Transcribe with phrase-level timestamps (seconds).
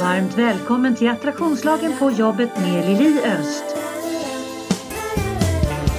[0.00, 3.64] Varmt välkommen till Attraktionslagen på jobbet med Lili Öst.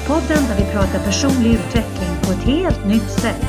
[0.08, 3.46] Podden där vi pratar personlig utveckling på ett helt nytt sätt.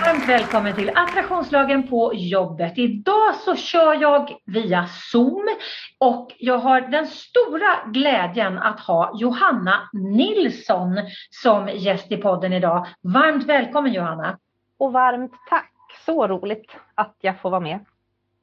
[0.00, 2.72] Varmt välkommen till Attraktionslagen på jobbet.
[2.78, 5.48] Idag så kör jag via Zoom
[6.00, 12.86] och jag har den stora glädjen att ha Johanna Nilsson som gäst i podden idag.
[13.02, 14.38] Varmt välkommen Johanna!
[14.78, 15.72] Och varmt tack!
[16.06, 17.84] Så roligt att jag får vara med.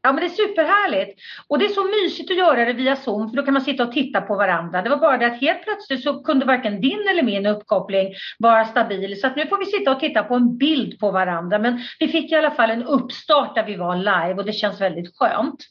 [0.02, 1.20] Ja men det är superhärligt.
[1.48, 3.84] Och det är så mysigt att göra det via Zoom för då kan man sitta
[3.84, 4.82] och titta på varandra.
[4.82, 8.66] Det var bara det att helt plötsligt så kunde varken din eller min uppkoppling vara
[8.66, 9.22] stabil.
[9.22, 11.60] Så att nu får vi sitta och titta på en bild på varandra.
[11.60, 14.82] Men vi fick i alla fall en uppstart där vi var live och det känns
[14.82, 15.66] väldigt skönt.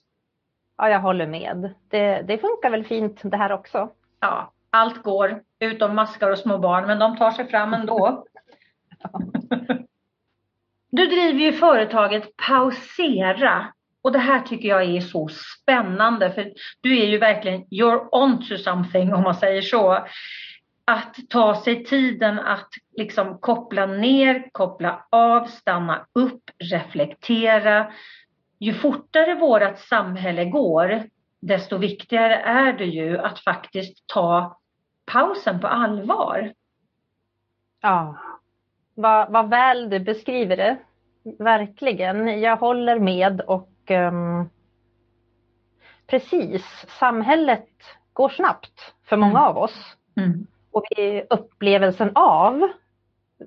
[0.77, 1.75] Ja, jag håller med.
[1.89, 3.91] Det, det funkar väl fint det här också.
[4.21, 8.25] Ja, allt går utom maskar och små barn men de tar sig fram ändå.
[10.97, 17.03] Du driver ju företaget Pausera och det här tycker jag är så spännande för du
[17.03, 20.07] är ju verkligen, you're on to something om man säger så.
[20.85, 27.93] Att ta sig tiden att liksom koppla ner, koppla av, stanna upp, reflektera.
[28.59, 31.03] Ju fortare vårt samhälle går,
[31.41, 34.59] desto viktigare är det ju att faktiskt ta
[35.05, 36.53] pausen på allvar.
[37.81, 38.17] Ja,
[38.95, 40.77] vad, vad väl du beskriver det.
[41.39, 42.41] Verkligen.
[42.41, 44.51] Jag håller med och um,
[46.07, 47.69] precis, samhället
[48.13, 49.43] går snabbt för många mm.
[49.43, 49.97] av oss.
[50.17, 50.47] Mm.
[50.71, 52.69] Och vi, upplevelsen av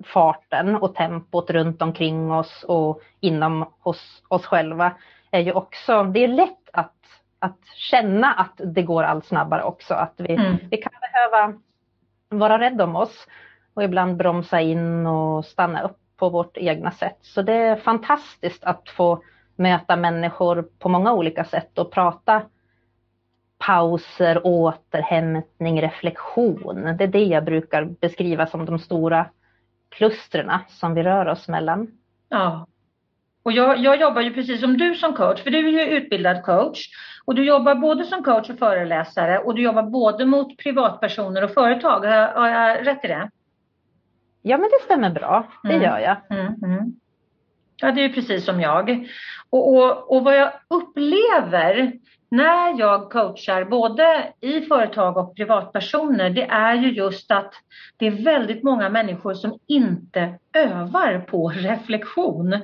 [0.04, 4.92] farten och tempot runt omkring oss och inom hos oss själva
[5.30, 6.94] är ju också, det är lätt att,
[7.38, 9.94] att känna att det går allt snabbare också.
[9.94, 10.56] Att vi, mm.
[10.70, 11.58] vi kan behöva
[12.28, 13.26] vara rädda om oss
[13.74, 17.18] och ibland bromsa in och stanna upp på vårt egna sätt.
[17.20, 19.22] Så det är fantastiskt att få
[19.56, 22.42] möta människor på många olika sätt och prata
[23.58, 26.96] pauser, återhämtning, reflektion.
[26.98, 29.26] Det är det jag brukar beskriva som de stora
[29.88, 31.88] klustren som vi rör oss mellan.
[32.28, 32.66] Ja.
[33.42, 36.44] Och jag, jag, jobbar ju precis som du som coach, för du är ju utbildad
[36.44, 36.88] coach.
[37.24, 41.50] Och du jobbar både som coach och föreläsare och du jobbar både mot privatpersoner och
[41.50, 42.00] företag.
[42.00, 43.30] Har jag, har jag rätt i det?
[44.42, 45.46] Ja, men det stämmer bra.
[45.62, 45.82] Det mm.
[45.82, 46.38] gör jag.
[46.38, 46.92] Mm, mm.
[47.76, 49.08] Ja, det är precis som jag.
[49.50, 51.92] Och, och, och vad jag upplever
[52.28, 57.54] när jag coachar både i företag och privatpersoner, det är ju just att
[57.96, 62.56] det är väldigt många människor som inte övar på reflektion.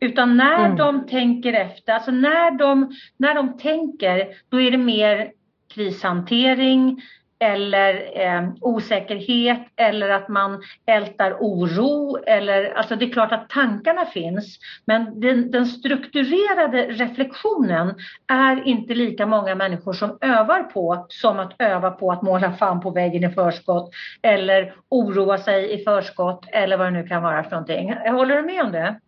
[0.00, 0.76] Utan när mm.
[0.76, 5.32] de tänker efter, alltså när de, när de tänker, då är det mer
[5.74, 7.02] krishantering,
[7.38, 12.18] eller eh, osäkerhet eller att man ältar oro.
[12.26, 17.94] Eller, alltså det är klart att tankarna finns men den, den, strukturerade reflektionen
[18.32, 22.80] är inte lika många människor som övar på som att öva på att måla fan
[22.80, 23.90] på väggen i förskott
[24.22, 27.94] eller oroa sig i förskott eller vad det nu kan vara för någonting.
[27.94, 29.00] Håller du med om det?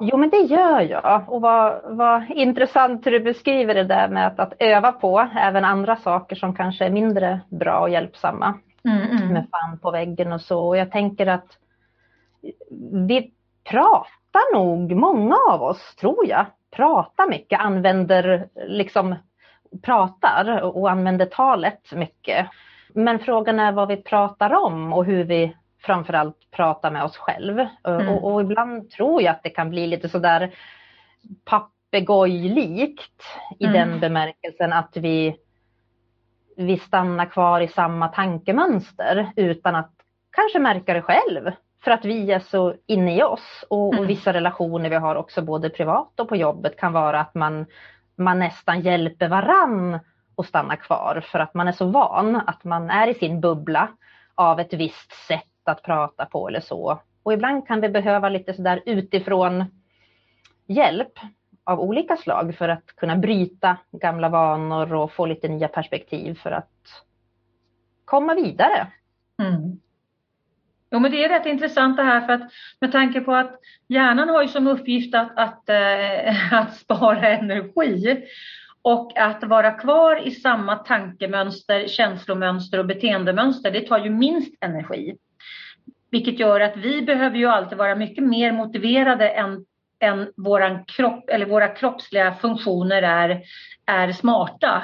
[0.00, 1.24] Jo, men det gör jag.
[1.28, 5.64] Och vad, vad intressant hur du beskriver det där med att, att öva på även
[5.64, 8.58] andra saker som kanske är mindre bra och hjälpsamma.
[8.84, 9.32] Mm, mm.
[9.32, 10.66] Med fan på väggen och så.
[10.66, 11.58] Och jag tänker att
[13.08, 13.30] vi
[13.70, 19.14] pratar nog, många av oss tror jag, pratar mycket, använder liksom
[19.82, 22.46] pratar och använder talet mycket.
[22.94, 25.56] Men frågan är vad vi pratar om och hur vi
[25.86, 27.66] framförallt prata med oss själv.
[27.84, 28.08] Mm.
[28.08, 30.54] Och, och, ibland tror jag att det kan bli lite sådär
[31.44, 33.22] papegojlikt
[33.58, 33.72] i mm.
[33.72, 35.36] den bemärkelsen att vi,
[36.56, 39.92] vi stannar kvar i samma tankemönster utan att
[40.32, 41.50] kanske märka det själv.
[41.84, 44.06] För att vi är så inne i oss och, och mm.
[44.06, 47.66] vissa relationer vi har också både privat och på jobbet kan vara att man,
[48.16, 49.98] man nästan hjälper varann
[50.36, 53.88] att stanna kvar för att man är så van att man är i sin bubbla
[54.34, 57.00] av ett visst sätt att prata på eller så.
[57.22, 59.64] Och ibland kan vi behöva lite sådär utifrån
[60.66, 61.18] hjälp
[61.64, 66.50] av olika slag för att kunna bryta gamla vanor och få lite nya perspektiv för
[66.50, 67.04] att
[68.04, 68.86] komma vidare.
[69.42, 69.80] Mm.
[70.90, 74.28] Jo, men det är rätt intressant det här för att med tanke på att hjärnan
[74.28, 78.24] har ju som uppgift att, att, äh, att spara energi
[78.82, 85.16] och att vara kvar i samma tankemönster, känslomönster och beteendemönster, det tar ju minst energi.
[86.14, 89.64] Vilket gör att vi behöver ju alltid vara mycket mer motiverade än,
[90.00, 93.42] än våran kropp, eller våra kroppsliga funktioner är,
[93.86, 94.82] är smarta.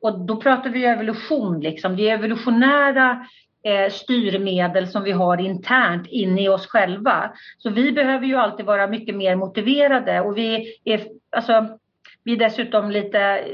[0.00, 1.96] Och då pratar vi evolution, liksom.
[1.96, 3.26] det är evolutionära
[3.64, 7.32] eh, styrmedel som vi har internt inne i oss själva.
[7.58, 11.00] Så vi behöver ju alltid vara mycket mer motiverade och vi är,
[11.36, 11.78] alltså,
[12.24, 13.44] vi är dessutom lite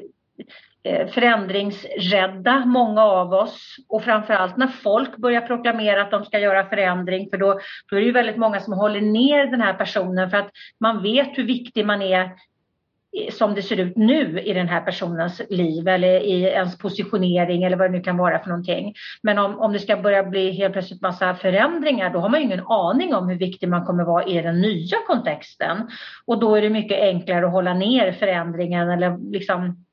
[0.82, 3.76] Eh, förändringsrädda, många av oss.
[3.88, 7.60] Och framförallt när folk börjar proklamera att de ska göra förändring, för då,
[7.90, 11.02] då är det ju väldigt många som håller ner den här personen för att man
[11.02, 15.42] vet hur viktig man är eh, som det ser ut nu i den här personens
[15.50, 18.94] liv eller i ens positionering eller vad det nu kan vara för någonting.
[19.22, 22.46] Men om, om det ska börja bli helt plötsligt massa förändringar då har man ju
[22.46, 25.88] ingen aning om hur viktig man kommer vara i den nya kontexten.
[26.26, 29.84] Och då är det mycket enklare att hålla ner förändringen eller liksom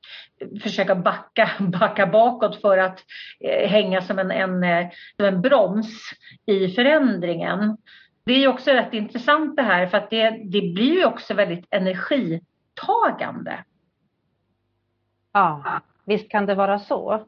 [0.62, 3.04] försöka backa, backa bakåt för att
[3.40, 4.86] eh, hänga som en, en, eh,
[5.16, 6.00] som en broms
[6.46, 7.76] i förändringen.
[8.24, 11.66] Det är också rätt intressant det här för att det, det blir ju också väldigt
[11.70, 13.64] energitagande.
[15.32, 17.26] Ja, visst kan det vara så.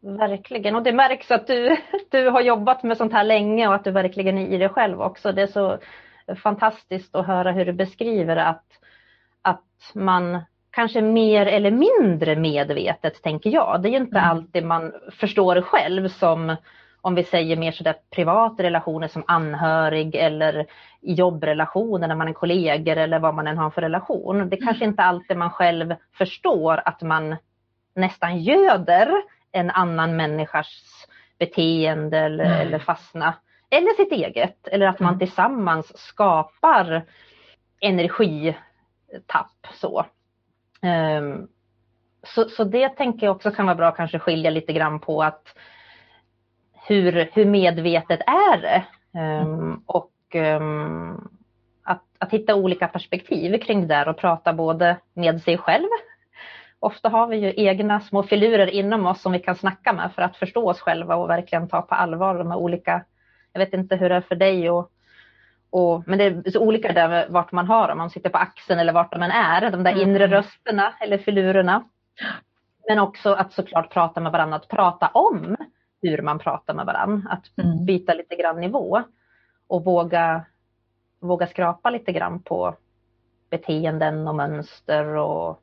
[0.00, 1.76] Verkligen, och det märks att du,
[2.10, 5.00] du har jobbat med sånt här länge och att du verkligen är i det själv
[5.00, 5.32] också.
[5.32, 5.78] Det är så
[6.42, 8.64] fantastiskt att höra hur du beskriver att,
[9.42, 10.40] att man
[10.78, 13.82] kanske mer eller mindre medvetet, tänker jag.
[13.82, 14.30] Det är ju inte mm.
[14.30, 16.56] alltid man förstår själv som
[17.00, 20.66] om vi säger mer sådär privata relationer som anhörig eller
[21.00, 24.48] jobbrelationer när man är kollegor eller vad man än har för relation.
[24.48, 24.92] Det är kanske mm.
[24.92, 27.36] inte alltid man själv förstår att man
[27.94, 29.12] nästan göder
[29.52, 31.06] en annan människas
[31.38, 32.60] beteende eller, mm.
[32.60, 33.34] eller fastna.
[33.70, 34.68] Eller sitt eget.
[34.68, 35.18] Eller att man mm.
[35.18, 37.02] tillsammans skapar
[37.80, 39.66] energitapp.
[39.74, 40.06] Så.
[40.82, 41.48] Um,
[42.22, 45.22] så, så det tänker jag också kan vara bra att kanske skilja lite grann på
[45.22, 45.54] att
[46.86, 48.84] hur, hur medvetet är det?
[49.20, 51.28] Um, och um,
[51.82, 55.88] att, att hitta olika perspektiv kring det där och prata både med sig själv.
[56.80, 60.22] Ofta har vi ju egna små filurer inom oss som vi kan snacka med för
[60.22, 63.04] att förstå oss själva och verkligen ta på allvar de här olika,
[63.52, 64.90] jag vet inte hur det är för dig och
[65.70, 68.80] och, men det är så olika där vart man har dem, man sitter på axeln
[68.80, 70.08] eller vart man är, de där mm.
[70.08, 71.84] inre rösterna eller filurerna.
[72.88, 75.56] Men också att såklart prata med varandra, att prata om
[76.02, 77.84] hur man pratar med varandra, att mm.
[77.84, 79.02] byta lite grann nivå
[79.66, 80.44] och våga,
[81.20, 82.74] våga skrapa lite grann på
[83.50, 85.62] beteenden och mönster och,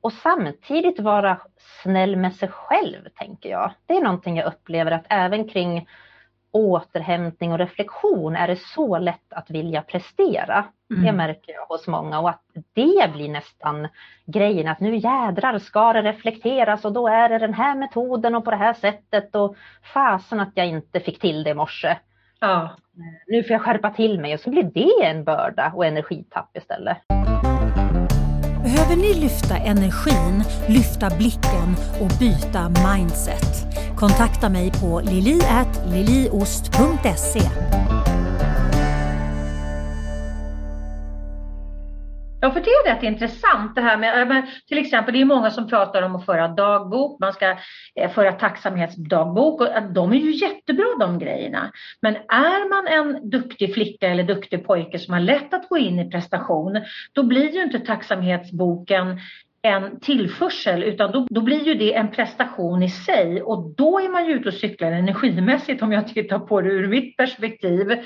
[0.00, 1.40] och samtidigt vara
[1.82, 3.72] snäll med sig själv, tänker jag.
[3.86, 5.88] Det är någonting jag upplever att även kring
[6.52, 10.64] återhämtning och reflektion är det så lätt att vilja prestera.
[10.90, 11.04] Mm.
[11.04, 12.42] Det märker jag hos många och att
[12.74, 13.88] det blir nästan
[14.26, 18.44] grejen att nu jädrar ska det reflekteras och då är det den här metoden och
[18.44, 19.56] på det här sättet och
[19.94, 21.96] fasen att jag inte fick till det i morse.
[22.40, 22.70] Ja.
[23.26, 27.21] Nu får jag skärpa till mig och så blir det en börda och energitapp istället.
[28.62, 33.66] Behöver ni lyfta energin, lyfta blicken och byta mindset?
[33.96, 37.42] Kontakta mig på lili.liliost.se
[42.44, 45.68] Ja, för det är rätt intressant det här med, till exempel det är många som
[45.68, 47.56] pratar om att föra dagbok, man ska
[47.94, 51.72] eh, föra tacksamhetsdagbok och eh, de är ju jättebra de grejerna.
[52.00, 55.98] Men är man en duktig flicka eller duktig pojke som har lätt att gå in
[55.98, 56.80] i prestation,
[57.12, 59.20] då blir ju inte tacksamhetsboken
[59.62, 64.08] en tillförsel utan då, då, blir ju det en prestation i sig och då är
[64.08, 67.98] man ju ute och cyklar energimässigt om jag tittar på det ur mitt perspektiv.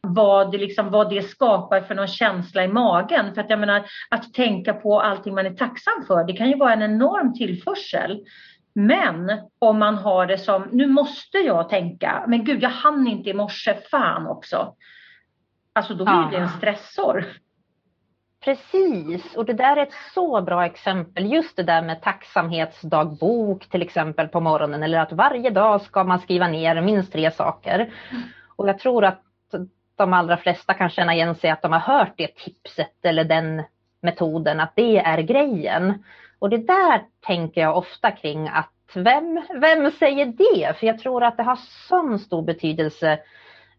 [0.00, 3.34] Vad det, liksom, vad det skapar för någon känsla i magen.
[3.34, 6.56] För att jag menar att tänka på allting man är tacksam för det kan ju
[6.56, 8.24] vara en enorm tillförsel.
[8.74, 13.30] Men om man har det som, nu måste jag tänka, men gud jag hann inte
[13.30, 14.74] i morse, fan också.
[15.72, 16.28] Alltså då blir ja.
[16.30, 17.26] det en stressor.
[18.44, 21.32] Precis, och det där är ett så bra exempel.
[21.32, 26.18] Just det där med tacksamhetsdagbok till exempel på morgonen eller att varje dag ska man
[26.18, 27.92] skriva ner minst tre saker.
[28.56, 29.22] Och jag tror att
[29.96, 33.62] de allra flesta kan känna igen sig att de har hört det tipset eller den
[34.00, 36.04] metoden, att det är grejen.
[36.38, 40.78] Och det där tänker jag ofta kring att vem, vem säger det?
[40.78, 41.58] För jag tror att det har
[41.88, 43.18] sån stor betydelse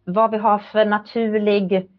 [0.04, 1.90] vad vi har för naturlig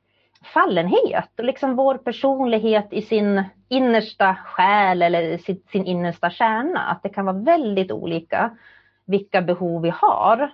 [0.44, 6.80] fallenhet och liksom vår personlighet i sin innersta själ eller sin, sin innersta kärna.
[6.80, 8.56] Att det kan vara väldigt olika
[9.04, 10.52] vilka behov vi har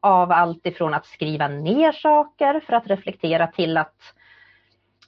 [0.00, 4.14] av allt ifrån att skriva ner saker för att reflektera till att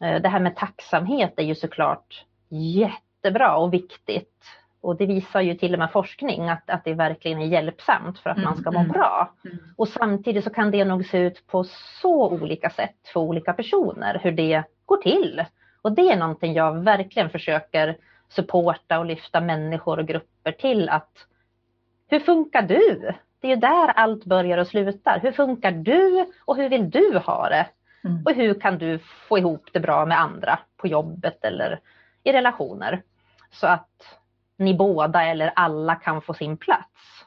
[0.01, 5.55] eh, det här med tacksamhet är ju såklart jättebra och viktigt och det visar ju
[5.55, 8.71] till och med forskning att, att det verkligen är hjälpsamt för att mm, man ska
[8.71, 9.33] må mm, bra.
[9.45, 9.59] Mm.
[9.77, 11.65] Och samtidigt så kan det nog se ut på
[12.03, 15.45] så olika sätt för olika personer hur det går till.
[15.83, 17.97] Och det är någonting jag verkligen försöker
[18.29, 21.27] supporta och lyfta människor och grupper till att
[22.09, 23.13] hur funkar du?
[23.41, 25.21] Det är ju där allt börjar och slutar.
[25.23, 27.67] Hur funkar du och hur vill du ha det?
[28.05, 28.23] Mm.
[28.25, 31.81] Och hur kan du få ihop det bra med andra på jobbet eller
[32.25, 33.03] i relationer?
[33.51, 34.19] Så att
[34.59, 37.23] ni båda eller alla kan få sin plats.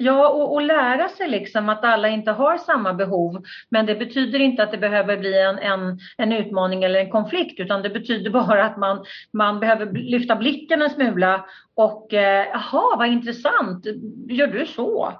[0.00, 3.42] Ja, och, och, lära sig liksom att alla inte har samma behov.
[3.68, 7.60] Men det betyder inte att det behöver bli en, en, en utmaning eller en konflikt
[7.60, 11.44] utan det betyder bara att man, man behöver lyfta blicken en smula
[11.74, 13.86] och eh, jaha, vad intressant,
[14.28, 15.12] gör du så?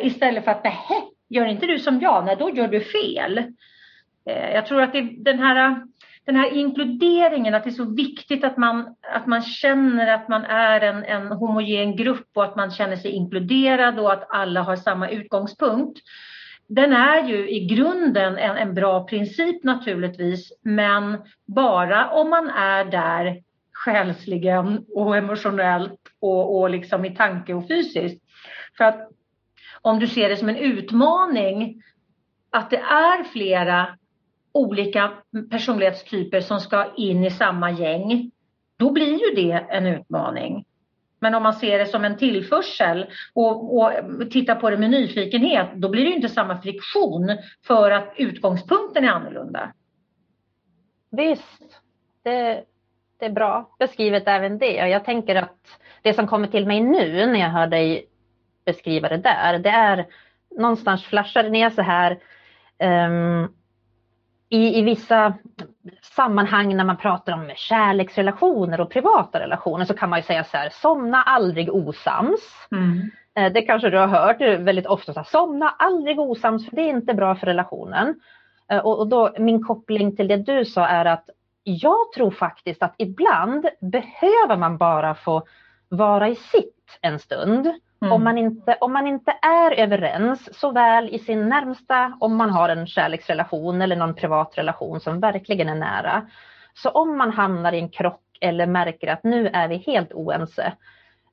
[0.00, 0.74] Istället för att nej,
[1.28, 3.38] gör inte du som jag, nej då gör du fel.
[4.26, 5.82] Eh, jag tror att det, den här
[6.28, 10.44] den här inkluderingen, att det är så viktigt att man, att man känner att man
[10.44, 14.76] är en, en homogen grupp och att man känner sig inkluderad och att alla har
[14.76, 15.98] samma utgångspunkt.
[16.66, 22.84] Den är ju i grunden en, en bra princip naturligtvis, men bara om man är
[22.84, 23.42] där
[23.72, 28.22] själsligen och emotionellt och, och liksom i tanke och fysiskt.
[28.76, 29.10] För att
[29.82, 31.82] om du ser det som en utmaning
[32.50, 33.97] att det är flera
[34.58, 35.12] olika
[35.50, 38.30] personlighetstyper som ska in i samma gäng,
[38.76, 40.64] då blir ju det en utmaning.
[41.20, 43.92] Men om man ser det som en tillförsel och, och
[44.30, 49.08] tittar på det med nyfikenhet, då blir det inte samma friktion för att utgångspunkten är
[49.08, 49.72] annorlunda.
[51.10, 51.80] Visst,
[52.22, 52.64] det,
[53.18, 54.82] det är bra beskrivet även det.
[54.82, 58.06] Och jag tänker att det som kommer till mig nu när jag hör dig
[58.64, 60.06] beskriva det där, det är
[60.58, 62.18] någonstans flashar det ner så här
[63.08, 63.54] um,
[64.48, 65.34] i, i vissa
[66.02, 70.56] sammanhang när man pratar om kärleksrelationer och privata relationer så kan man ju säga så
[70.56, 72.40] här, somna aldrig osams.
[72.72, 73.10] Mm.
[73.36, 76.82] Eh, det kanske du har hört väldigt ofta, så här, somna aldrig osams för det
[76.82, 78.20] är inte bra för relationen.
[78.70, 81.30] Eh, och, och då min koppling till det du sa är att
[81.62, 85.42] jag tror faktiskt att ibland behöver man bara få
[85.88, 87.72] vara i sitt en stund.
[88.00, 88.12] Mm.
[88.12, 92.68] Om, man inte, om man inte är överens såväl i sin närmsta, om man har
[92.68, 96.26] en kärleksrelation eller någon privat relation som verkligen är nära.
[96.74, 100.72] Så om man hamnar i en krock eller märker att nu är vi helt oense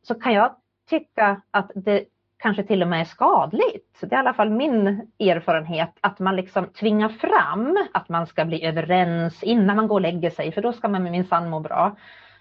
[0.04, 0.56] så kan jag
[0.90, 2.04] tycka att det
[2.38, 3.98] kanske till och med är skadligt.
[4.02, 8.46] Det är i alla fall min erfarenhet att man liksom tvingar fram att man ska
[8.46, 11.96] bli överens innan man går och lägger sig för då ska man minsann må bra.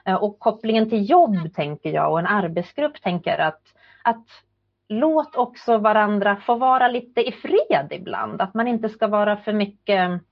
[0.04, 3.62] Eh, och kopplingen till jobb tänker jag och en arbetsgrupp tänker att
[4.04, 4.26] att
[4.88, 8.42] låt också varandra få vara lite i fred ibland.
[8.42, 10.22] Att man inte ska vara för mycket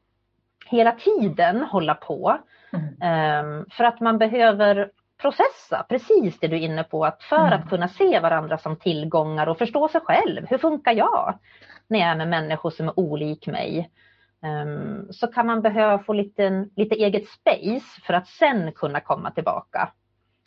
[0.67, 2.39] hela tiden hålla på.
[2.73, 3.47] Mm.
[3.47, 4.91] Um, för att man behöver
[5.23, 7.05] processa precis det du är inne på.
[7.05, 7.53] Att för mm.
[7.53, 10.47] att kunna se varandra som tillgångar och förstå sig själv.
[10.47, 11.39] Hur funkar jag
[11.89, 13.91] när jag är med människor som är olik mig?
[14.43, 19.31] Um, så kan man behöva få lite, lite eget space för att sen kunna komma
[19.31, 19.93] tillbaka.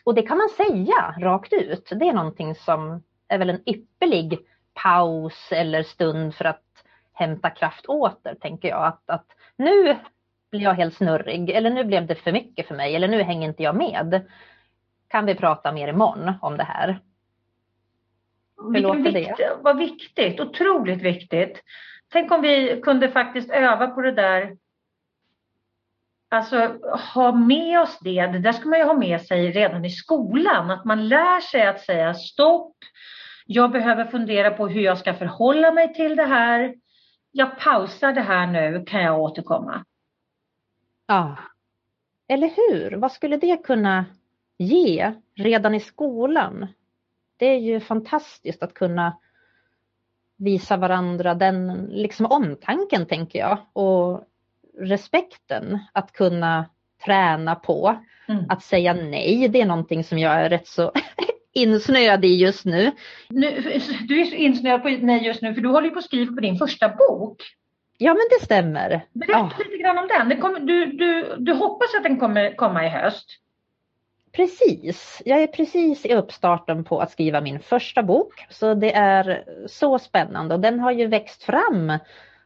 [0.05, 1.89] Och det kan man säga rakt ut.
[1.95, 4.39] Det är någonting som är väl en ypperlig
[4.73, 6.63] paus eller stund för att
[7.13, 8.85] hämta kraft åter, tänker jag.
[8.85, 9.95] Att, att nu
[10.51, 13.47] blir jag helt snurrig eller nu blev det för mycket för mig eller nu hänger
[13.47, 14.21] inte jag med.
[15.07, 16.99] Kan vi prata mer imorgon om det här?
[18.57, 19.57] Hur låter det?
[19.61, 21.63] Vad viktigt, otroligt viktigt.
[22.09, 24.57] Tänk om vi kunde faktiskt öva på det där
[26.29, 26.79] Alltså
[27.15, 30.71] ha med oss det, det där ska man ju ha med sig redan i skolan,
[30.71, 32.77] att man lär sig att säga stopp,
[33.45, 36.75] jag behöver fundera på hur jag ska förhålla mig till det här.
[37.31, 39.85] Jag pausar det här nu, kan jag återkomma?
[41.07, 41.37] Ja,
[42.27, 42.91] eller hur?
[42.97, 44.05] Vad skulle det kunna
[44.57, 46.67] ge redan i skolan?
[47.37, 49.17] Det är ju fantastiskt att kunna
[50.37, 54.23] visa varandra den liksom omtanken tänker jag och
[54.79, 56.65] respekten att kunna
[57.05, 57.95] träna på.
[58.27, 58.45] Mm.
[58.49, 60.91] Att säga nej, det är någonting som jag är rätt så
[61.53, 62.91] insnöad i just nu.
[63.29, 63.79] nu.
[64.07, 66.35] Du är så insnöad på nej just nu för du håller ju på att skriva
[66.35, 67.41] på din första bok.
[67.97, 69.05] Ja men det stämmer.
[69.13, 69.59] Berätta oh.
[69.59, 70.29] lite grann om den.
[70.29, 73.39] den kommer, du, du, du hoppas att den kommer komma i höst?
[74.31, 78.45] Precis, jag är precis i uppstarten på att skriva min första bok.
[78.49, 81.93] Så det är så spännande och den har ju växt fram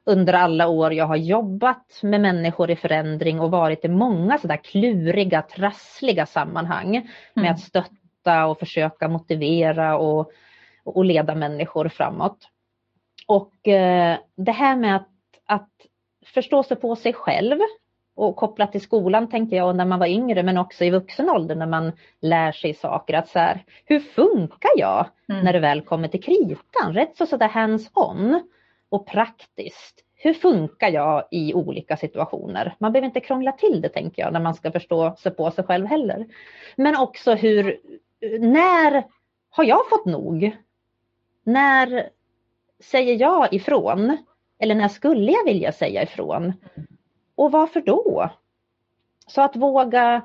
[0.05, 4.57] under alla år jag har jobbat med människor i förändring och varit i många sådär
[4.57, 7.07] kluriga, trassliga sammanhang mm.
[7.33, 10.31] med att stötta och försöka motivera och,
[10.83, 12.37] och leda människor framåt.
[13.27, 15.09] Och eh, det här med att,
[15.45, 15.69] att
[16.25, 17.59] förstå sig på sig själv
[18.15, 21.55] och kopplat till skolan tänkte jag när man var yngre men också i vuxen ålder
[21.55, 21.91] när man
[22.21, 23.13] lär sig saker.
[23.13, 25.43] Att så här, hur funkar jag mm.
[25.43, 26.93] när det väl kommer till kritan?
[26.93, 28.41] Rätt så sådär hands-on
[28.89, 30.03] och praktiskt.
[30.15, 32.75] Hur funkar jag i olika situationer?
[32.79, 35.63] Man behöver inte krångla till det tänker jag när man ska förstå sig på sig
[35.63, 36.27] själv heller.
[36.75, 37.79] Men också hur,
[38.39, 39.03] när
[39.49, 40.57] har jag fått nog?
[41.43, 42.09] När
[42.79, 44.17] säger jag ifrån?
[44.59, 46.53] Eller när skulle jag vilja säga ifrån?
[47.35, 48.29] Och varför då?
[49.27, 50.21] Så att våga,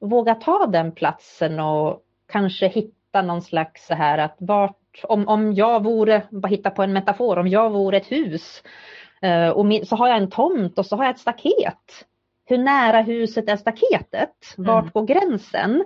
[0.00, 5.54] våga ta den platsen och kanske hitta någon slags så här att vart, om, om
[5.54, 8.62] jag vore, bara hitta på en metafor, om jag vore ett hus
[9.22, 12.06] eh, och min, så har jag en tomt och så har jag ett staket.
[12.44, 14.54] Hur nära huset är staketet?
[14.56, 14.90] Vart mm.
[14.94, 15.84] går gränsen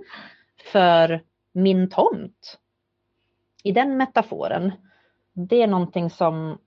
[0.73, 1.21] för
[1.53, 2.59] min tomt?
[3.65, 4.73] I den metaforen,
[5.33, 6.59] det är någonting som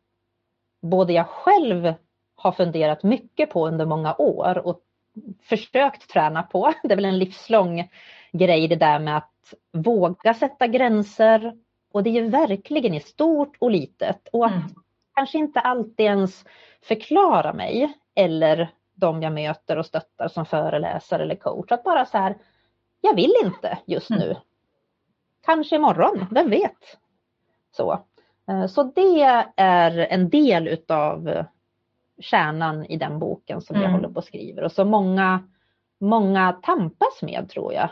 [0.82, 1.94] både jag själv
[2.36, 4.82] har funderat mycket på under många år och
[5.42, 6.74] försökt träna på.
[6.84, 7.90] Det är väl en livslång
[8.32, 11.54] grej det där med att våga sätta gränser.
[11.96, 14.28] Och det är ju verkligen i stort och litet.
[14.32, 14.68] Och att mm.
[15.14, 16.46] kanske inte alltid ens
[16.82, 21.72] förklara mig eller de jag möter och stöttar som föreläsare eller coach.
[21.72, 22.38] Att bara så här,
[23.02, 24.26] jag vill inte just nu.
[24.26, 24.38] Mm.
[25.46, 26.98] Kanske imorgon, vem vet?
[27.72, 28.04] Så.
[28.48, 29.22] Eh, så det
[29.56, 31.46] är en del utav
[32.20, 33.86] kärnan i den boken som mm.
[33.86, 35.48] jag håller på och skriver och som många,
[36.00, 37.90] många tampas med tror jag.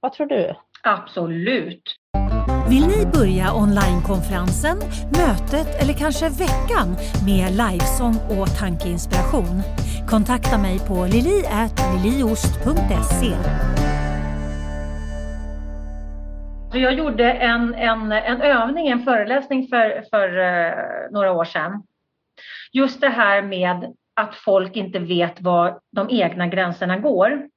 [0.00, 0.54] Vad tror du?
[0.82, 2.00] Absolut.
[2.68, 4.76] Vill ni börja onlinekonferensen,
[5.10, 9.62] mötet eller kanske veckan med livesång och tankeinspiration?
[10.08, 13.36] Kontakta mig på lili.liliost.se
[16.78, 20.74] Jag gjorde en, en, en övning, en föreläsning för, för uh,
[21.10, 21.82] några år sedan
[22.74, 27.48] just det här med att folk inte vet var de egna gränserna går.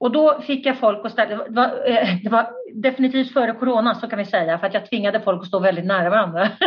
[0.00, 3.94] Och då fick jag folk att ställa, det var, eh, det var, definitivt före corona
[3.94, 6.48] så kan vi säga, för att jag tvingade folk att stå väldigt nära varandra.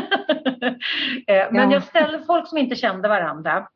[1.27, 3.67] Eh, men jag ställde folk som inte kände varandra.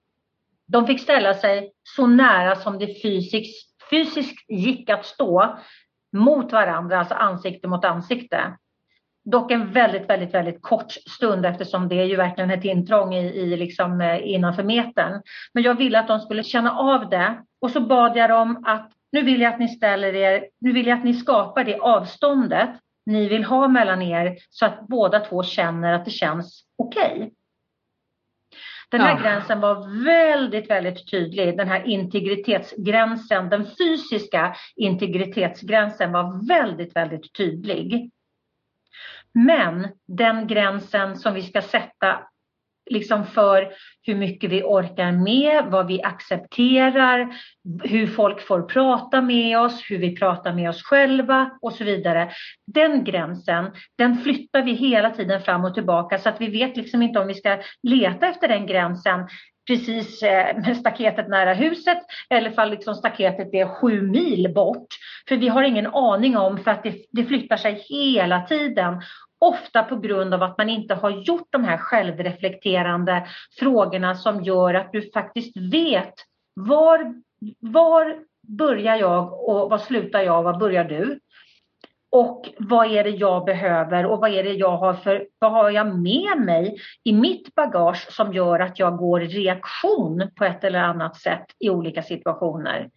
[0.68, 5.58] De fick ställa sig så nära som det fysiskt, fysiskt gick att stå
[6.14, 8.58] mot varandra, alltså ansikte mot ansikte.
[9.26, 13.26] Dock en väldigt, väldigt, väldigt kort stund eftersom det är ju verkligen ett intrång i,
[13.26, 15.22] i liksom, eh, innanför metern.
[15.54, 18.92] Men jag ville att de skulle känna av det och så bad jag dem att
[19.12, 22.70] nu vill jag att ni ställer er, nu vill jag att ni skapar det avståndet
[23.06, 27.14] ni vill ha mellan er så att båda två känner att det känns okej.
[27.16, 27.30] Okay.
[28.90, 29.22] Den här ja.
[29.22, 31.58] gränsen var väldigt, väldigt tydlig.
[31.58, 38.12] Den här integritetsgränsen, den fysiska integritetsgränsen var väldigt, väldigt tydlig.
[39.34, 42.20] Men den gränsen som vi ska sätta
[42.90, 43.68] liksom för
[44.04, 47.28] hur mycket vi orkar med, vad vi accepterar,
[47.84, 52.30] hur folk får prata med oss, hur vi pratar med oss själva och så vidare.
[52.74, 57.02] Den gränsen, den flyttar vi hela tiden fram och tillbaka så att vi vet liksom
[57.02, 59.28] inte om vi ska leta efter den gränsen
[59.68, 61.98] precis eh, med staketet nära huset
[62.30, 64.88] eller fall liksom staketet är sju mil bort.
[65.28, 69.02] För vi har ingen aning om för att det, det flyttar sig hela tiden.
[69.40, 73.28] Ofta på grund av att man inte har gjort de här självreflekterande
[73.60, 76.14] frågorna som gör att du faktiskt vet
[76.54, 77.14] var,
[77.60, 81.20] var börjar jag och var slutar jag och var börjar du?
[82.12, 85.70] Och vad är det jag behöver och vad är det jag har för, vad har
[85.70, 90.64] jag med mig i mitt bagage som gör att jag går i reaktion på ett
[90.64, 92.90] eller annat sätt i olika situationer.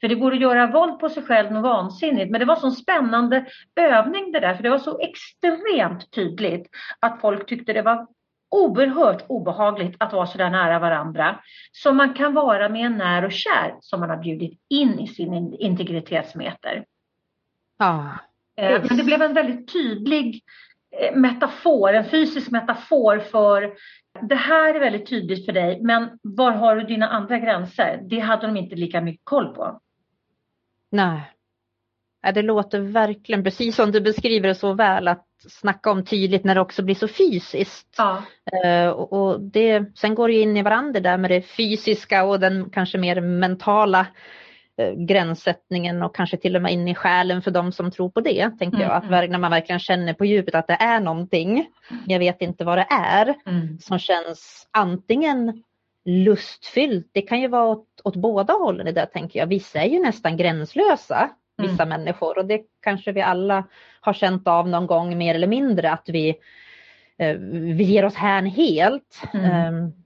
[0.00, 2.30] För det går att göra våld på sig själv något vansinnigt.
[2.30, 3.46] Men det var så spännande
[3.80, 6.68] övning det där, för det var så extremt tydligt
[7.00, 8.06] att folk tyckte det var
[8.50, 11.40] oerhört obehagligt att vara så där nära varandra.
[11.72, 15.06] Som man kan vara med en när och kär som man har bjudit in i
[15.06, 16.84] sin integritetsmeter.
[17.78, 18.18] Ja.
[18.56, 20.42] Eh, men det blev en väldigt tydlig
[21.00, 23.72] eh, metafor, en fysisk metafor för
[24.20, 28.00] det här är väldigt tydligt för dig, men var har du dina andra gränser?
[28.02, 29.80] Det hade de inte lika mycket koll på.
[30.96, 31.20] Nej.
[32.34, 36.54] Det låter verkligen precis som du beskriver det så väl att snacka om tydligt när
[36.54, 37.94] det också blir så fysiskt.
[37.98, 38.22] Ja.
[38.64, 42.70] Uh, och det, sen går det in i varandra där med det fysiska och den
[42.70, 44.06] kanske mer mentala
[44.82, 48.20] uh, gränssättningen och kanske till och med in i själen för de som tror på
[48.20, 48.50] det.
[48.58, 48.80] Tänker mm.
[48.80, 49.30] jag, att mm.
[49.30, 51.66] när man verkligen känner på djupet att det är någonting,
[52.06, 53.78] jag vet inte vad det är, mm.
[53.78, 55.62] som känns antingen
[56.06, 57.10] lustfyllt.
[57.12, 59.46] Det kan ju vara åt, åt båda hållen i det tänker jag.
[59.46, 61.88] Vissa är ju nästan gränslösa, vissa mm.
[61.88, 63.64] människor och det kanske vi alla
[64.00, 66.28] har känt av någon gång mer eller mindre att vi,
[67.18, 67.36] eh,
[67.76, 69.22] vi ger oss hän helt.
[69.34, 69.74] Mm.
[69.74, 70.05] Um,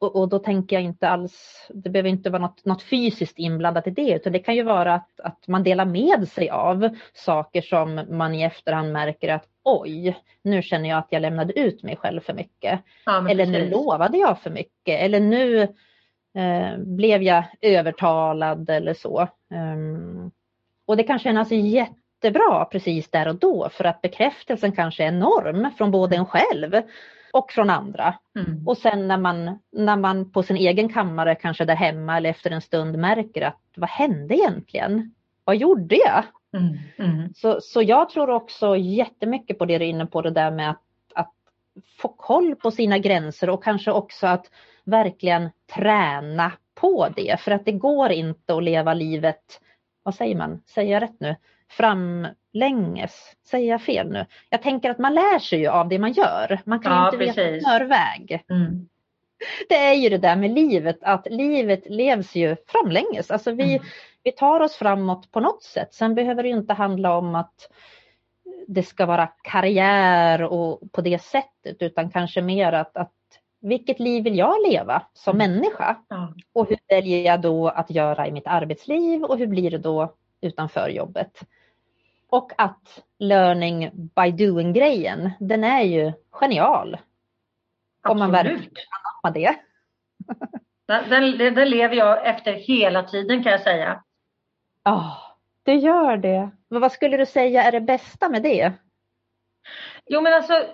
[0.00, 3.86] och, och, då tänker jag inte alls, det behöver inte vara något, något fysiskt inblandat
[3.86, 7.62] i det utan det kan ju vara att, att man delar med sig av saker
[7.62, 11.96] som man i efterhand märker att oj, nu känner jag att jag lämnade ut mig
[11.96, 12.80] själv för mycket.
[13.06, 15.62] Ja, eller nu lovade jag för mycket eller nu
[16.34, 19.28] eh, blev jag övertalad eller så.
[19.54, 20.30] Um,
[20.86, 25.70] och det kan kännas jättebra precis där och då för att bekräftelsen kanske är enorm
[25.78, 26.82] från både en själv
[27.32, 28.14] och från andra.
[28.36, 28.68] Mm.
[28.68, 32.50] Och sen när man, när man på sin egen kammare, kanske där hemma eller efter
[32.50, 35.14] en stund märker att vad hände egentligen?
[35.44, 36.24] Vad gjorde jag?
[36.60, 36.78] Mm.
[36.98, 37.34] Mm.
[37.34, 40.70] Så, så jag tror också jättemycket på det du är inne på, det där med
[40.70, 40.82] att,
[41.14, 41.34] att
[41.98, 44.46] få koll på sina gränser och kanske också att
[44.84, 47.40] verkligen träna på det.
[47.40, 49.60] För att det går inte att leva livet,
[50.02, 51.36] vad säger man, säger jag rätt nu?
[51.68, 52.36] framlänges.
[53.50, 54.26] Säger jag fel nu?
[54.50, 56.60] Jag tänker att man lär sig ju av det man gör.
[56.64, 57.38] Man kan ja, inte precis.
[57.38, 58.44] veta förväg.
[58.50, 58.88] Mm.
[59.68, 63.30] Det är ju det där med livet, att livet levs ju framlänges.
[63.30, 63.86] Alltså vi, mm.
[64.22, 65.94] vi tar oss framåt på något sätt.
[65.94, 67.70] Sen behöver det ju inte handla om att
[68.66, 73.12] det ska vara karriär och på det sättet utan kanske mer att, att
[73.60, 75.52] vilket liv vill jag leva som mm.
[75.52, 75.96] människa?
[76.08, 76.34] Ja.
[76.52, 80.14] Och hur väljer jag då att göra i mitt arbetsliv och hur blir det då
[80.40, 81.44] utanför jobbet?
[82.28, 86.94] Och att learning by doing-grejen, den är ju genial.
[86.94, 88.12] Absolut.
[88.12, 88.70] Om man verkligen
[89.22, 89.56] anammar det.
[90.86, 94.02] Den, den, den, lever jag efter hela tiden kan jag säga.
[94.82, 95.16] Ja, oh,
[95.62, 96.50] det gör det.
[96.68, 98.72] Men vad skulle du säga är det bästa med det?
[100.06, 100.66] Jo men alltså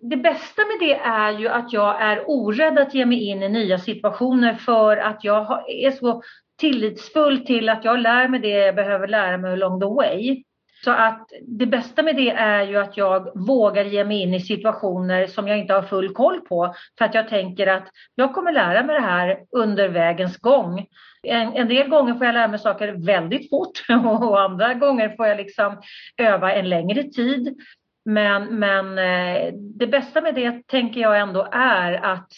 [0.00, 3.48] det bästa med det är ju att jag är orädd att ge mig in i
[3.48, 6.22] nya situationer för att jag är så
[6.62, 10.42] tillitsfull till att jag lär mig det jag behöver lära mig along the way.
[10.84, 14.40] Så att det bästa med det är ju att jag vågar ge mig in i
[14.40, 16.74] situationer som jag inte har full koll på.
[16.98, 20.86] För att jag tänker att jag kommer lära mig det här under vägens gång.
[21.22, 25.26] En, en del gånger får jag lära mig saker väldigt fort och andra gånger får
[25.26, 25.80] jag liksom
[26.16, 27.56] öva en längre tid.
[28.04, 32.32] Men, men eh, det bästa med det tänker jag ändå är att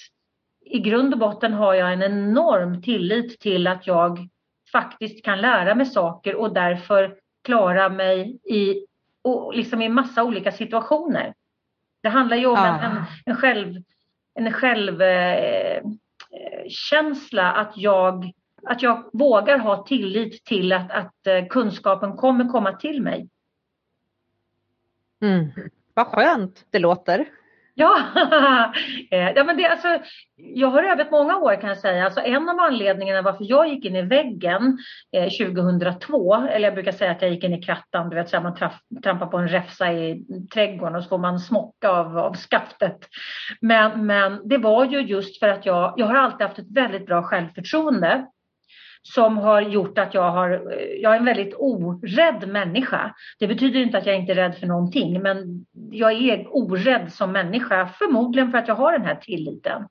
[0.65, 4.29] i grund och botten har jag en enorm tillit till att jag
[4.73, 8.87] faktiskt kan lära mig saker och därför klara mig i,
[9.23, 11.35] och liksom i massa olika situationer.
[12.03, 12.81] Det handlar ju om ah.
[12.81, 13.83] en, en, själv,
[14.35, 22.17] en självkänsla eh, att, jag, att jag vågar ha tillit till att, att eh, kunskapen
[22.17, 23.29] kommer komma till mig.
[25.23, 25.51] Mm.
[25.95, 27.27] Vad skönt det låter.
[27.77, 27.97] Ja,
[29.11, 29.89] eh, ja men det, alltså,
[30.37, 32.05] jag har övat många år kan jag säga.
[32.05, 34.79] Alltså, en av anledningarna varför jag gick in i väggen
[35.17, 38.37] eh, 2002, eller jag brukar säga att jag gick in i krattan, du vet så
[38.37, 42.19] här, man traf, trampar på en räfsa i trädgården och så får man smocka av,
[42.19, 42.99] av skaftet.
[43.61, 47.07] Men, men det var ju just för att jag, jag har alltid haft ett väldigt
[47.07, 48.27] bra självförtroende
[49.13, 50.51] som har gjort att jag har,
[51.01, 53.15] jag är en väldigt orädd människa.
[53.39, 57.33] Det betyder inte att jag inte är rädd för någonting, men jag är orädd som
[57.33, 59.83] människa, förmodligen för att jag har den här tilliten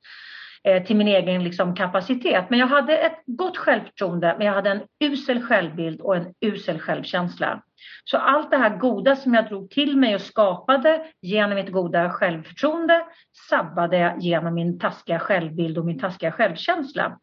[0.63, 2.49] eh, till min egen liksom, kapacitet.
[2.49, 6.79] Men jag hade ett gott självförtroende, men jag hade en usel självbild och en usel
[6.79, 7.63] självkänsla.
[8.03, 12.09] Så allt det här goda som jag drog till mig och skapade genom mitt goda
[12.09, 13.01] självförtroende
[13.49, 17.17] sabbade jag genom min taskiga självbild och min taskiga självkänsla.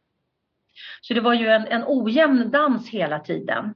[1.01, 3.75] Så det var ju en, en ojämn dans hela tiden.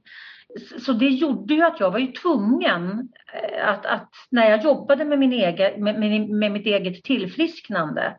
[0.79, 5.05] Så det gjorde ju att jag var ju tvungen eh, att, att när jag jobbade
[5.05, 8.17] med, min egen, med, med, med mitt eget tillfrisknande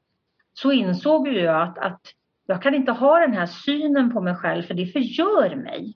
[0.54, 2.00] så insåg ju jag att, att
[2.46, 5.94] jag kan inte ha den här synen på mig själv för det förgör mig.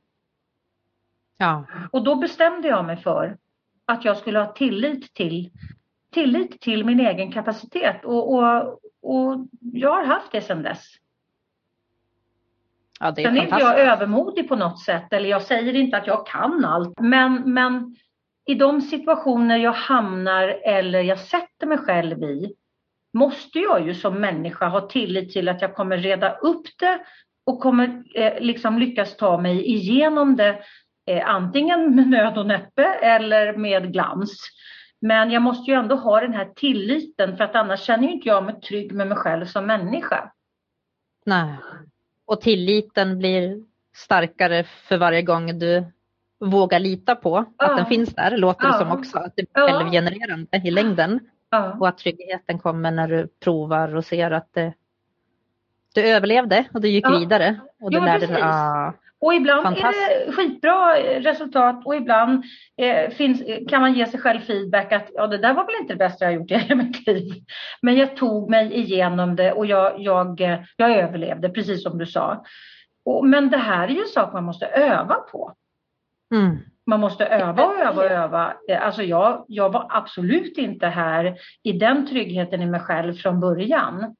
[1.38, 1.66] Ja.
[1.92, 3.36] Och då bestämde jag mig för
[3.84, 5.50] att jag skulle ha tillit till,
[6.12, 10.86] tillit till min egen kapacitet och, och, och jag har haft det sedan dess.
[13.00, 15.96] Ja, det är Sen är inte jag övermodig på något sätt eller jag säger inte
[15.96, 17.00] att jag kan allt.
[17.00, 17.96] Men, men
[18.46, 22.54] i de situationer jag hamnar eller jag sätter mig själv i
[23.12, 27.00] måste jag ju som människa ha tillit till att jag kommer reda upp det
[27.46, 30.62] och kommer eh, liksom lyckas ta mig igenom det
[31.06, 34.48] eh, antingen med nöd och näppe eller med glans.
[35.00, 38.44] Men jag måste ju ändå ha den här tilliten för att annars känner inte jag
[38.44, 40.32] mig trygg med mig själv som människa.
[41.26, 41.56] Nej.
[42.30, 43.62] Och tilliten blir
[43.96, 45.84] starkare för varje gång du
[46.40, 47.66] vågar lita på ja.
[47.66, 49.18] att den finns där, låter det som också.
[49.18, 49.78] Att det blir ja.
[49.78, 51.20] självgenererande i längden.
[51.50, 51.76] Ja.
[51.80, 54.74] Och att tryggheten kommer när du provar och ser att det,
[55.94, 57.60] du överlevde och du gick vidare.
[57.80, 62.44] Och du jo, lärde dig, ah, och ibland är det skitbra resultat och ibland
[62.76, 65.92] eh, finns, kan man ge sig själv feedback att ja, det där var väl inte
[65.94, 67.32] det bästa jag gjort i hela mitt liv.
[67.82, 70.40] Men jag tog mig igenom det och jag, jag,
[70.76, 72.44] jag överlevde, precis som du sa.
[73.04, 75.52] Och, men det här är ju en sak man måste öva på.
[76.34, 76.58] Mm.
[76.86, 78.54] Man måste öva och öva och öva.
[78.80, 84.16] Alltså jag, jag var absolut inte här i den tryggheten i mig själv från början.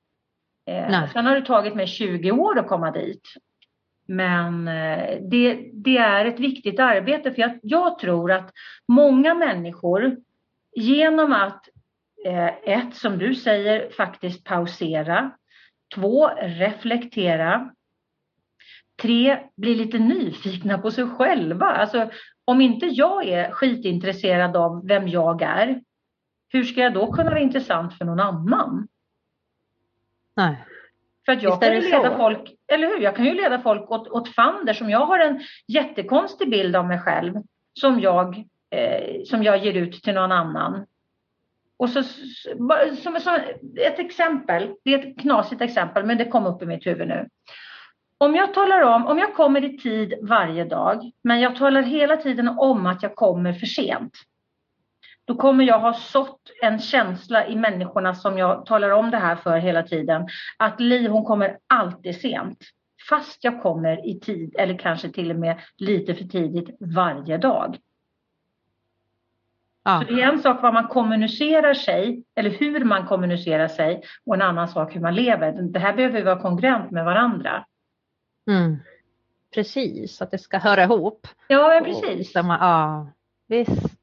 [0.67, 3.23] Eh, sen har det tagit mig 20 år att komma dit.
[4.11, 8.53] Men eh, det, det, är ett viktigt arbete för jag, jag tror att
[8.89, 10.17] många människor
[10.77, 11.69] genom att
[12.25, 15.31] eh, ett, som du säger, faktiskt pausera.
[15.95, 17.71] Två, reflektera.
[19.03, 21.67] Tre, bli lite nyfikna på sig själva.
[21.67, 22.11] Alltså,
[22.45, 25.81] om inte jag är skitintresserad av vem jag är,
[26.49, 28.89] hur ska jag då kunna vara intressant för någon annan?
[30.37, 30.65] Nej.
[31.27, 32.17] För att jag kan ju leda så.
[32.17, 33.01] folk, eller hur?
[33.01, 34.79] Jag kan ju leda folk åt, åt fanders.
[34.79, 37.35] Som jag har en jättekonstig bild av mig själv
[37.81, 40.87] som jag, eh, som jag ger ut till någon annan.
[41.77, 43.35] Och så, som, som
[43.81, 47.29] ett exempel, det är ett knasigt exempel men det kom upp i mitt huvud nu.
[48.19, 52.17] Om jag talar om, om jag kommer i tid varje dag, men jag talar hela
[52.17, 54.13] tiden om att jag kommer för sent.
[55.25, 59.37] Då kommer jag ha sått en känsla i människorna som jag talar om det här
[59.37, 60.29] för hela tiden.
[60.57, 62.59] Att Li hon kommer alltid sent.
[63.09, 67.79] Fast jag kommer i tid eller kanske till och med lite för tidigt varje dag.
[69.85, 70.05] Ja.
[70.09, 74.35] Så det är en sak vad man kommunicerar sig eller hur man kommunicerar sig och
[74.35, 75.53] en annan sak hur man lever.
[75.53, 77.65] Det här behöver vara kongruent med varandra.
[78.51, 78.77] Mm.
[79.55, 81.27] Precis, att det ska höra ihop.
[81.49, 82.37] Ja, precis.
[82.37, 83.11] Och, ja,
[83.47, 84.00] visst.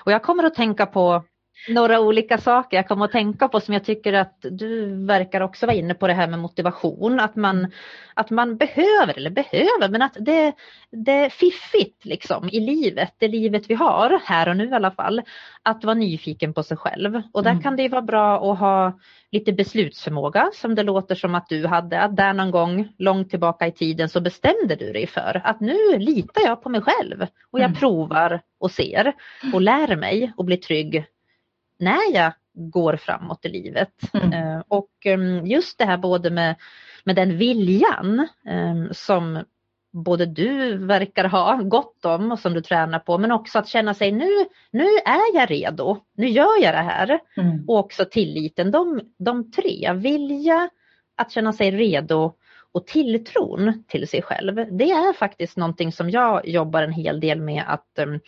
[0.00, 1.24] Och jag kommer att tänka på
[1.68, 5.66] några olika saker jag kommer att tänka på som jag tycker att du verkar också
[5.66, 7.20] vara inne på det här med motivation.
[7.20, 7.72] Att man,
[8.14, 10.52] att man behöver, eller behöver, men att det,
[10.90, 14.90] det är fiffigt liksom i livet, det livet vi har här och nu i alla
[14.90, 15.22] fall.
[15.62, 17.22] Att vara nyfiken på sig själv.
[17.32, 17.62] Och där mm.
[17.62, 18.98] kan det vara bra att ha
[19.32, 22.00] lite beslutsförmåga som det låter som att du hade.
[22.00, 25.98] Att där någon gång långt tillbaka i tiden så bestämde du dig för att nu
[25.98, 27.78] litar jag på mig själv och jag mm.
[27.78, 29.12] provar och ser
[29.54, 31.04] och lär mig och blir trygg
[31.82, 33.92] när jag går framåt i livet.
[34.14, 34.32] Mm.
[34.32, 36.56] Eh, och ehm, just det här både med,
[37.04, 39.44] med den viljan ehm, som
[39.92, 43.94] både du verkar ha gott om och som du tränar på men också att känna
[43.94, 44.30] sig nu,
[44.70, 47.20] nu är jag redo, nu gör jag det här.
[47.36, 47.64] Mm.
[47.68, 50.70] Och också tilliten, de, de tre, vilja,
[51.16, 52.32] att känna sig redo
[52.72, 54.54] och tilltron till sig själv.
[54.78, 58.20] Det är faktiskt någonting som jag jobbar en hel del med att um,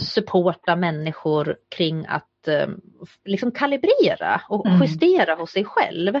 [0.00, 2.68] supporta människor kring att eh,
[3.24, 4.82] liksom kalibrera och mm.
[4.82, 6.16] justera hos sig själv.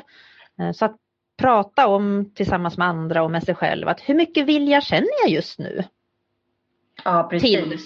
[0.60, 0.96] Eh, så att
[1.38, 5.30] prata om tillsammans med andra och med sig själv att hur mycket vilja känner jag
[5.30, 5.84] just nu?
[7.04, 7.50] Ja, precis.
[7.50, 7.78] Till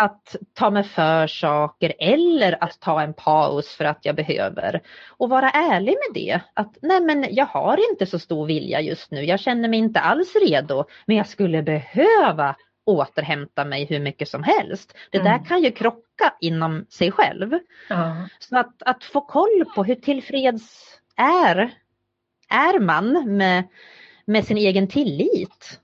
[0.00, 4.82] att ta mig för saker eller att ta en paus för att jag behöver.
[5.08, 6.40] Och vara ärlig med det.
[6.54, 9.24] Att nej men jag har inte så stor vilja just nu.
[9.24, 10.84] Jag känner mig inte alls redo.
[11.06, 14.96] Men jag skulle behöva återhämta mig hur mycket som helst.
[15.10, 15.32] Det mm.
[15.32, 15.70] där kan ju
[16.16, 17.58] krocka inom sig själv.
[17.88, 18.16] Ja.
[18.38, 21.70] Så att, att få koll på hur tillfreds är,
[22.48, 23.64] är man med,
[24.24, 25.80] med sin egen tillit.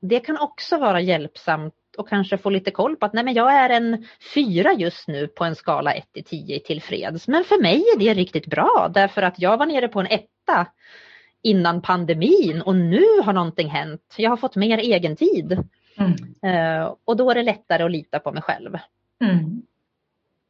[0.00, 3.52] Det kan också vara hjälpsamt och kanske få lite koll på att nej men jag
[3.52, 7.28] är en fyra just nu på en skala 1 till 10 tillfreds.
[7.28, 10.66] Men för mig är det riktigt bra därför att jag var nere på en etta
[11.42, 14.14] innan pandemin och nu har någonting hänt.
[14.16, 15.58] Jag har fått mer egen tid.
[15.96, 16.12] Mm.
[16.46, 18.78] Uh, och då är det lättare att lita på mig själv.
[19.20, 19.62] Mm.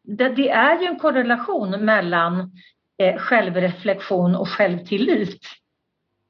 [0.03, 2.51] Det, det, är ju en korrelation mellan
[2.98, 5.40] eh, självreflektion och självtillit.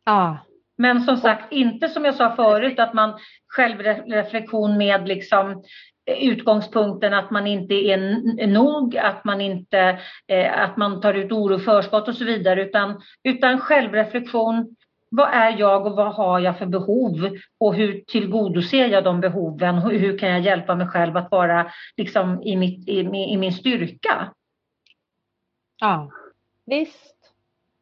[0.05, 0.38] Ja.
[0.79, 3.18] Men som sagt, inte som jag sa förut att man
[3.49, 5.51] självreflektion med liksom
[6.07, 11.33] eh, utgångspunkten att man inte är nog, att man inte eh, att man tar ut
[11.33, 14.77] oro förskott och så vidare utan, utan självreflektion
[15.14, 19.79] vad är jag och vad har jag för behov och hur tillgodoser jag de behoven?
[19.79, 22.98] Hur kan jag hjälpa mig själv att vara liksom i, mitt, i,
[23.33, 24.33] i min styrka?
[25.81, 26.11] Ja,
[26.66, 27.14] visst.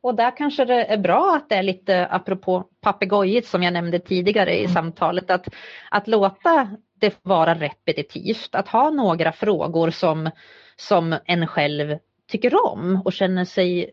[0.01, 3.99] Och där kanske det är bra att det är lite apropå papegojigt som jag nämnde
[3.99, 4.75] tidigare i mm.
[4.75, 5.49] samtalet att,
[5.91, 10.31] att låta det vara repetitivt, att ha några frågor som,
[10.77, 13.91] som en själv tycker om och känner sig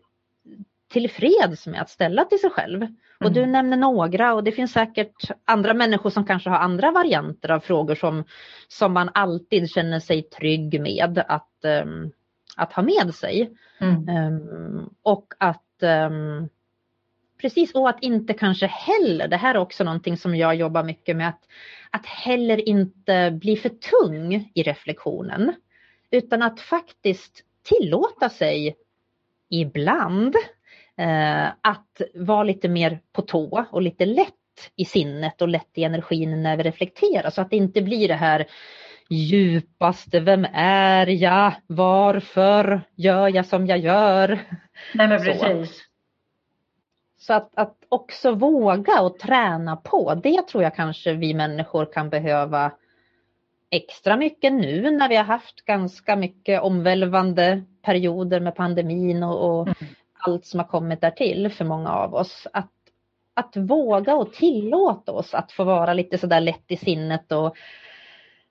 [0.92, 2.88] tillfreds med att ställa till sig själv.
[3.20, 3.52] Och du mm.
[3.52, 7.96] nämner några och det finns säkert andra människor som kanske har andra varianter av frågor
[7.96, 8.24] som,
[8.68, 11.52] som man alltid känner sig trygg med att,
[11.84, 12.12] um,
[12.56, 13.52] att ha med sig.
[13.80, 14.10] Mm.
[14.10, 16.50] Um, och att um,
[17.42, 21.16] Precis, och att inte kanske heller, det här är också någonting som jag jobbar mycket
[21.16, 21.42] med, att,
[21.92, 25.54] att heller inte bli för tung i reflektionen.
[26.12, 28.76] Utan att faktiskt tillåta sig
[29.50, 30.36] ibland
[31.62, 34.34] att vara lite mer på tå och lite lätt
[34.76, 38.16] i sinnet och lätt i energin när vi reflekterar så att det inte blir det
[38.16, 38.46] här
[39.10, 44.40] djupaste, vem är jag, varför gör jag som jag gör?
[44.94, 45.78] Nej men precis.
[45.78, 45.84] Så,
[47.18, 52.10] så att, att också våga och träna på, det tror jag kanske vi människor kan
[52.10, 52.72] behöva
[53.70, 59.68] extra mycket nu när vi har haft ganska mycket omvälvande perioder med pandemin och, och
[59.68, 59.76] mm
[60.28, 62.48] allt som har kommit därtill för många av oss.
[62.54, 62.72] Att,
[63.34, 67.56] att våga och tillåta oss att få vara lite sådär lätt i sinnet och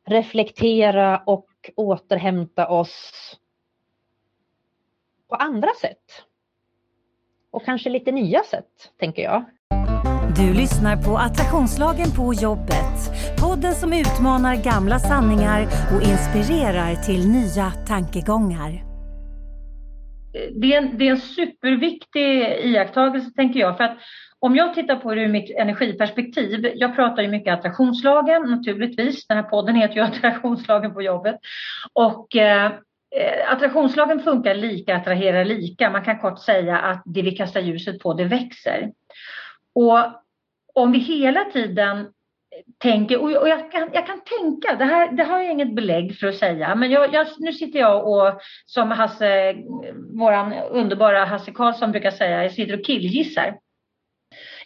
[0.07, 3.13] reflektera och återhämta oss
[5.29, 6.25] på andra sätt.
[7.51, 9.45] Och kanske lite nya sätt, tänker jag.
[10.37, 13.11] Du lyssnar på Attraktionslagen på jobbet.
[13.41, 18.86] Podden som utmanar gamla sanningar och inspirerar till nya tankegångar.
[20.51, 23.77] Det är, en, det är en superviktig iakttagelse tänker jag.
[23.77, 23.99] För att
[24.39, 29.37] om jag tittar på det ur mitt energiperspektiv, jag pratar ju mycket attraktionslagen naturligtvis, den
[29.37, 31.37] här podden heter ju attraktionslagen på jobbet.
[31.93, 32.67] Och eh,
[33.17, 35.91] eh, attraktionslagen funkar lika, attraherar lika.
[35.91, 38.93] Man kan kort säga att det vi kastar ljuset på, det växer.
[39.75, 39.99] Och
[40.75, 42.07] om vi hela tiden
[42.79, 46.27] tänker, och jag kan, jag kan tänka, det här det har jag inget belägg för
[46.27, 49.55] att säga, men jag, jag, nu sitter jag och som Hasse,
[50.19, 53.59] våran underbara Hasse Karlsson brukar säga, jag sitter och killgissar.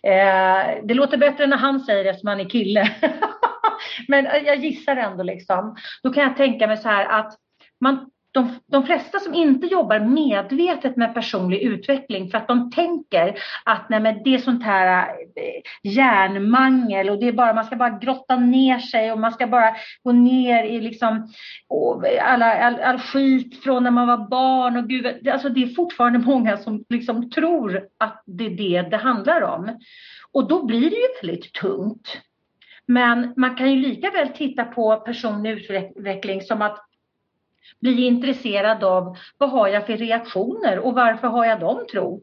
[0.03, 2.91] Eh, det låter bättre när han säger det som han är kille.
[4.09, 5.77] men eh, jag gissar ändå liksom.
[6.03, 7.33] Då kan jag tänka mig så här att
[7.81, 13.39] man de, de flesta som inte jobbar medvetet med personlig utveckling för att de tänker
[13.65, 17.77] att nej men det är sånt här eh, hjärnmangel och det är bara, man ska
[17.77, 21.33] bara grotta ner sig och man ska bara gå ner i liksom
[22.23, 26.19] alla, all, all skit från när man var barn och gud, alltså det är fortfarande
[26.27, 29.79] många som liksom tror att det är det det handlar om.
[30.33, 32.17] Och då blir det ju väldigt tungt.
[32.87, 36.90] Men man kan ju lika väl titta på personlig utveckling som att
[37.81, 42.23] bli intresserad av vad har jag för reaktioner och varför har jag dem tro?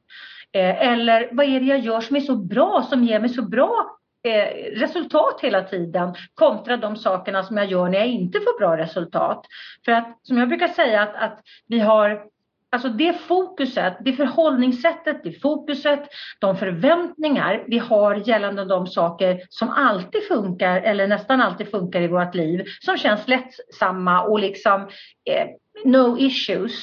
[0.52, 3.42] Eh, eller vad är det jag gör som är så bra, som ger mig så
[3.42, 8.60] bra eh, resultat hela tiden kontra de sakerna som jag gör när jag inte får
[8.60, 9.46] bra resultat.
[9.86, 12.24] För att som jag brukar säga att, att vi har
[12.70, 16.00] Alltså det fokuset, det förhållningssättet, det fokuset,
[16.40, 22.08] de förväntningar vi har gällande de saker som alltid funkar eller nästan alltid funkar i
[22.08, 24.82] vårt liv, som känns lättsamma och liksom
[25.30, 25.48] eh,
[25.86, 26.74] no issues.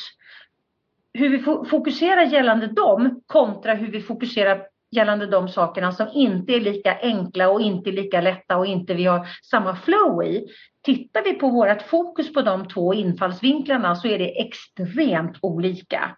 [1.15, 1.39] Hur vi
[1.71, 4.67] fokuserar gällande dem kontra hur vi fokuserar
[4.97, 9.05] gällande de sakerna som inte är lika enkla och inte lika lätta och inte vi
[9.05, 10.47] har samma flow i.
[10.85, 16.17] Tittar vi på vårt fokus på de två infallsvinklarna så är det extremt olika.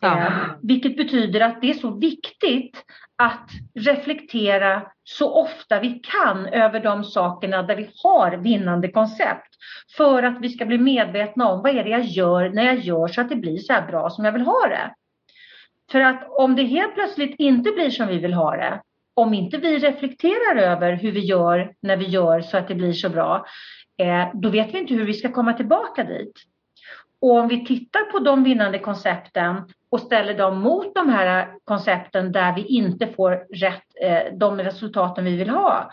[0.00, 0.18] Ja.
[0.18, 2.84] Eh, vilket betyder att det är så viktigt
[3.16, 9.48] att reflektera så ofta vi kan över de sakerna där vi har vinnande koncept.
[9.96, 13.08] För att vi ska bli medvetna om vad är det jag gör när jag gör
[13.08, 14.94] så att det blir så här bra som jag vill ha det.
[15.92, 18.80] För att om det helt plötsligt inte blir som vi vill ha det,
[19.14, 22.92] om inte vi reflekterar över hur vi gör när vi gör så att det blir
[22.92, 23.46] så bra,
[23.98, 26.32] eh, då vet vi inte hur vi ska komma tillbaka dit.
[27.20, 32.32] Och om vi tittar på de vinnande koncepten och ställer dem mot de här koncepten
[32.32, 35.90] där vi inte får rätt, eh, de resultaten vi vill ha,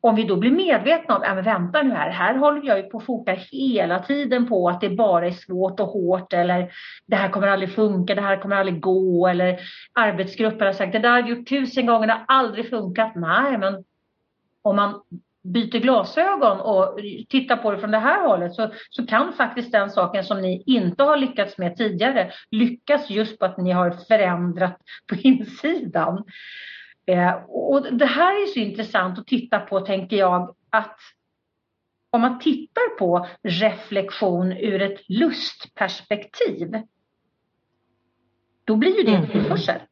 [0.00, 2.82] om vi då blir medvetna om, ja men vänta nu här, här håller jag ju
[2.82, 6.70] på att fokar hela tiden på att det bara är svårt och hårt eller
[7.06, 9.60] det här kommer aldrig funka, det här kommer aldrig gå eller
[9.92, 13.12] arbetsgrupper har sagt det där har jag gjort tusen gånger, det har aldrig funkat.
[13.14, 13.84] Nej, men
[14.62, 15.00] om man
[15.42, 19.90] byter glasögon och tittar på det från det här hållet så, så kan faktiskt den
[19.90, 24.78] saken som ni inte har lyckats med tidigare lyckas just på att ni har förändrat
[25.06, 26.24] på insidan.
[27.08, 30.98] Eh, och det här är så intressant att titta på, tänker jag, att
[32.10, 36.82] om man tittar på reflektion ur ett lustperspektiv,
[38.64, 39.74] då blir ju det en tillförsel.
[39.74, 39.86] Mm.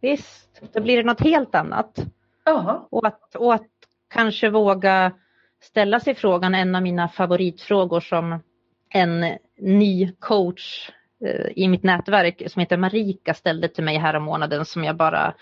[0.00, 1.98] Visst, då blir det något helt annat.
[2.44, 2.88] Ja.
[2.90, 3.68] Och att, och att
[4.08, 5.12] kanske våga
[5.60, 8.42] ställa sig frågan, en av mina favoritfrågor som
[8.88, 10.90] en ny coach
[11.24, 15.34] eh, i mitt nätverk som heter Marika ställde till mig här månaden som jag bara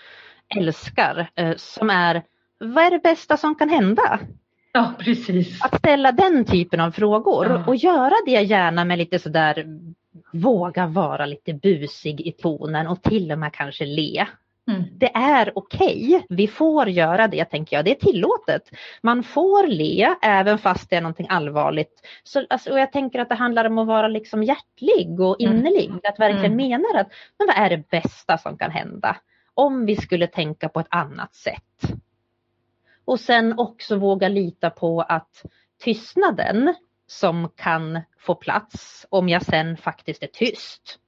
[0.57, 2.23] älskar eh, som är
[2.59, 4.19] vad är det bästa som kan hända?
[4.71, 5.63] Ja, precis.
[5.63, 7.63] Att ställa den typen av frågor ja.
[7.67, 9.65] och göra det gärna med lite sådär
[10.33, 14.25] våga vara lite busig i tonen och till och med kanske le.
[14.67, 14.83] Mm.
[14.97, 16.37] Det är okej, okay.
[16.37, 18.61] vi får göra det tänker jag, det är tillåtet.
[19.01, 22.01] Man får le även fast det är någonting allvarligt.
[22.23, 25.57] Så, alltså, och jag tänker att det handlar om att vara liksom hjärtlig och mm.
[25.57, 25.99] innerlig, mm.
[26.03, 26.57] att verkligen mm.
[26.57, 29.17] mena att men vad är det bästa som kan hända?
[29.59, 31.93] Om vi skulle tänka på ett annat sätt.
[33.05, 35.45] Och sen också våga lita på att
[35.79, 36.73] tystnaden
[37.07, 40.99] som kan få plats om jag sen faktiskt är tyst.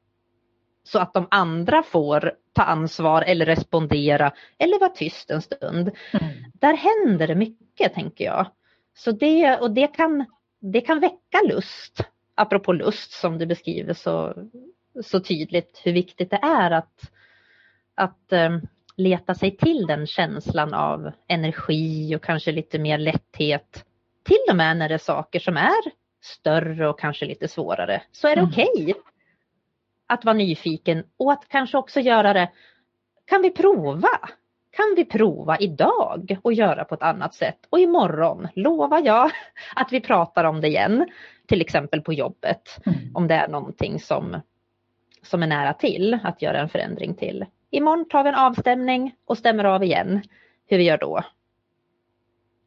[0.84, 5.92] Så att de andra får ta ansvar eller respondera eller vara tyst en stund.
[6.12, 6.34] Mm.
[6.54, 8.48] Där händer det mycket tänker jag.
[8.94, 10.26] Så det, och det kan
[10.62, 12.04] det kan väcka lust.
[12.36, 14.34] Apropå lust som du beskriver så,
[15.04, 17.12] så tydligt hur viktigt det är att,
[18.02, 18.62] att um,
[18.98, 23.86] leta sig till den känslan av energi och kanske lite mer lätthet.
[24.24, 28.28] Till och med när det är saker som är större och kanske lite svårare så
[28.28, 28.52] är det mm.
[28.52, 28.94] okej okay
[30.08, 32.52] att vara nyfiken och att kanske också göra det.
[33.26, 34.20] Kan vi prova?
[34.72, 37.58] Kan vi prova idag och göra på ett annat sätt?
[37.70, 39.32] Och imorgon lovar jag
[39.76, 41.10] att vi pratar om det igen.
[41.48, 42.80] Till exempel på jobbet.
[42.86, 43.16] Mm.
[43.16, 44.42] Om det är någonting som,
[45.22, 47.46] som är nära till att göra en förändring till.
[47.72, 50.22] Imorgon tar vi en avstämning och stämmer av igen
[50.68, 51.24] hur vi gör då.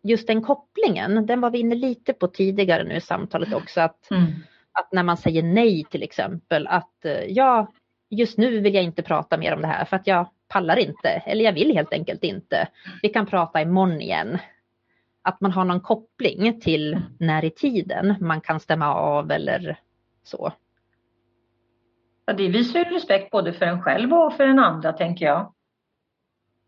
[0.03, 3.81] Just den kopplingen, den var vi inne lite på tidigare nu i samtalet också.
[3.81, 4.25] Att, mm.
[4.73, 7.73] att när man säger nej till exempel, att eh, ja,
[8.11, 11.09] just nu vill jag inte prata mer om det här för att jag pallar inte
[11.09, 12.69] eller jag vill helt enkelt inte.
[13.03, 14.39] Vi kan prata imorgon igen.
[15.23, 19.79] Att man har någon koppling till när i tiden man kan stämma av eller
[20.23, 20.53] så.
[22.27, 25.53] Ja, det visar ju respekt både för en själv och för den andra tänker jag.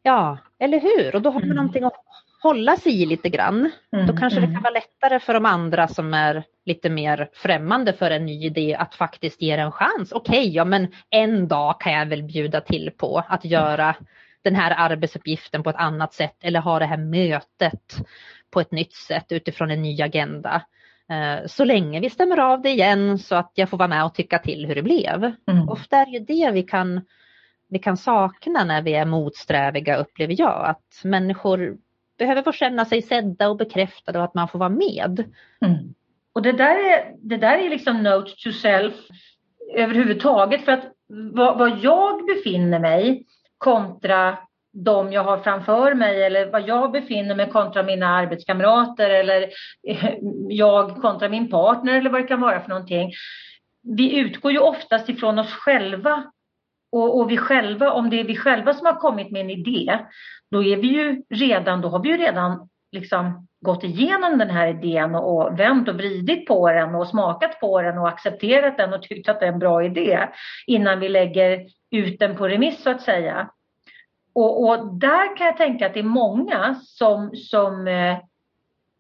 [0.02, 1.14] Ja, eller hur?
[1.14, 1.56] Och då har man mm.
[1.56, 2.06] någonting att
[2.42, 3.70] hålla sig i lite grann.
[3.92, 4.50] Mm, då kanske mm.
[4.50, 8.44] det kan vara lättare för de andra som är lite mer främmande för en ny
[8.44, 10.12] idé att faktiskt ge en chans.
[10.12, 13.94] Okej, okay, ja men en dag kan jag väl bjuda till på att göra
[14.42, 17.96] den här arbetsuppgiften på ett annat sätt eller ha det här mötet
[18.50, 20.62] på ett nytt sätt utifrån en ny agenda.
[21.10, 24.14] Eh, så länge vi stämmer av det igen så att jag får vara med och
[24.14, 25.32] tycka till hur det blev.
[25.50, 25.68] Mm.
[25.68, 27.00] Ofta är det ju det vi kan,
[27.68, 30.66] vi kan sakna när vi är motsträviga upplever jag.
[30.66, 31.76] Att människor
[32.18, 35.24] behöver få känna sig sedda och bekräftade och att man får vara med.
[35.60, 35.94] Mm.
[36.32, 38.94] Och det där, är, det där är liksom note to self
[39.74, 43.26] överhuvudtaget för att var, var jag befinner mig
[43.58, 44.38] kontra
[44.84, 49.48] de jag har framför mig eller var jag befinner mig kontra mina arbetskamrater eller
[50.48, 53.12] jag kontra min partner eller vad det kan vara för någonting.
[53.82, 56.24] Vi utgår ju oftast ifrån oss själva
[56.92, 59.98] och, och vi själva, om det är vi själva som har kommit med en idé,
[60.50, 64.68] då är vi ju redan, då har vi ju redan liksom gått igenom den här
[64.68, 68.92] idén och, och vänt och vridit på den och smakat på den och accepterat den
[68.92, 70.28] och tyckt att det är en bra idé
[70.66, 73.50] innan vi lägger ut den på remiss så att säga.
[74.36, 78.16] Och, och, där kan jag tänka att det är många som, som eh,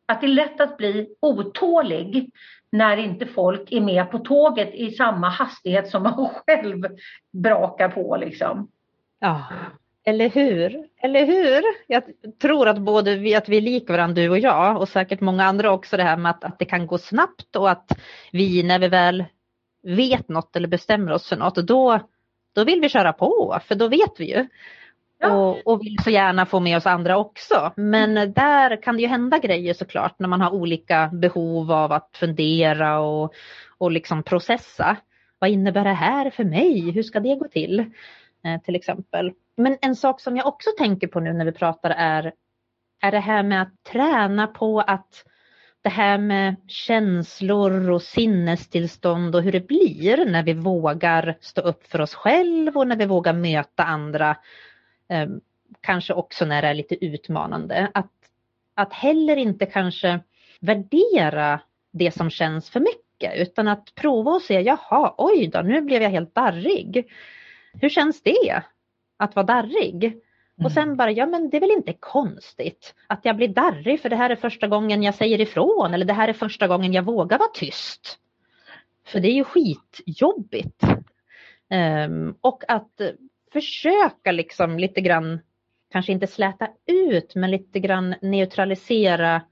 [0.06, 2.30] att det är lätt att bli otålig
[2.72, 6.84] när inte folk är med på tåget i samma hastighet som man själv
[7.32, 8.68] brakar på liksom.
[9.18, 9.44] Ja,
[10.04, 10.88] eller hur?
[10.96, 11.62] Eller hur?
[11.86, 12.02] Jag
[12.42, 15.44] tror att både vi, att vi är lika varandra du och jag och säkert många
[15.44, 17.98] andra också det här med att, att det kan gå snabbt och att
[18.32, 19.24] vi när vi väl
[19.82, 22.00] vet något eller bestämmer oss för något då,
[22.54, 24.46] då vill vi köra på för då vet vi ju.
[25.32, 27.72] Och, och, vill så gärna få med oss andra också.
[27.76, 32.10] Men där kan det ju hända grejer såklart när man har olika behov av att
[32.14, 33.34] fundera och,
[33.78, 34.96] och liksom processa.
[35.38, 36.90] Vad innebär det här för mig?
[36.90, 37.80] Hur ska det gå till?
[38.44, 39.32] Eh, till exempel.
[39.56, 42.32] Men en sak som jag också tänker på nu när vi pratar är,
[43.02, 45.24] är det här med att träna på att
[45.82, 51.86] det här med känslor och sinnestillstånd och hur det blir när vi vågar stå upp
[51.86, 54.36] för oss själva och när vi vågar möta andra
[55.80, 57.90] kanske också när det är lite utmanande.
[57.94, 58.12] Att,
[58.74, 60.20] att heller inte kanske
[60.60, 61.60] värdera
[61.92, 66.02] det som känns för mycket utan att prova och se, jaha, oj då, nu blev
[66.02, 67.06] jag helt darrig.
[67.80, 68.62] Hur känns det
[69.16, 70.04] att vara darrig?
[70.04, 70.66] Mm.
[70.66, 74.08] Och sen bara, ja men det är väl inte konstigt att jag blir darrig för
[74.08, 77.02] det här är första gången jag säger ifrån eller det här är första gången jag
[77.02, 78.18] vågar vara tyst.
[79.06, 80.82] För det är ju skitjobbigt.
[82.06, 83.00] Um, och att
[83.60, 85.40] försöka liksom lite grann,
[85.92, 89.42] kanske inte släta ut, men lite grann neutralisera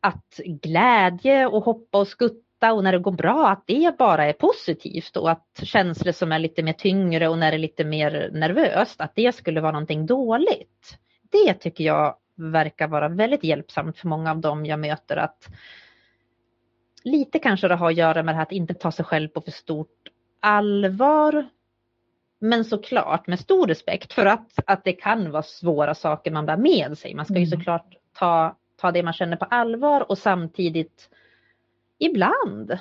[0.00, 4.32] att glädje och hoppa och skutta och när det går bra att det bara är
[4.32, 8.30] positivt och att känslor som är lite mer tyngre och när det är lite mer
[8.32, 10.98] nervöst att det skulle vara någonting dåligt.
[11.30, 15.48] Det tycker jag verkar vara väldigt hjälpsamt för många av dem jag möter att
[17.04, 19.40] lite kanske det har att göra med det här att inte ta sig själv på
[19.40, 20.08] för stort
[20.40, 21.48] allvar
[22.40, 26.56] men såklart med stor respekt för att, att det kan vara svåra saker man bär
[26.56, 27.14] med sig.
[27.14, 27.50] Man ska ju mm.
[27.58, 31.08] såklart ta, ta det man känner på allvar och samtidigt
[31.98, 32.78] ibland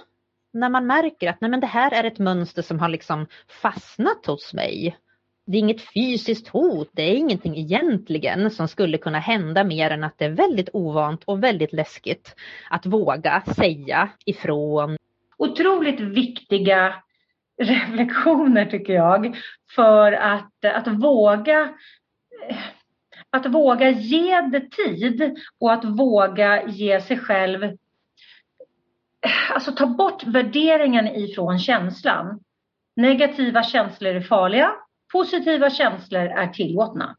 [0.51, 3.28] när man märker att nej men det här är ett mönster som har liksom
[3.62, 4.97] fastnat hos mig.
[5.45, 10.03] Det är inget fysiskt hot, det är ingenting egentligen som skulle kunna hända mer än
[10.03, 12.36] att det är väldigt ovant och väldigt läskigt
[12.70, 14.97] att våga säga ifrån.
[15.38, 16.95] Otroligt viktiga
[17.60, 19.38] reflektioner tycker jag
[19.76, 21.70] för att, att våga
[23.30, 27.78] att våga ge det tid och att våga ge sig själv
[29.53, 32.39] alltså ta bort värderingen ifrån känslan.
[32.95, 34.72] Negativa känslor är farliga,
[35.12, 37.16] positiva känslor är tillåtna.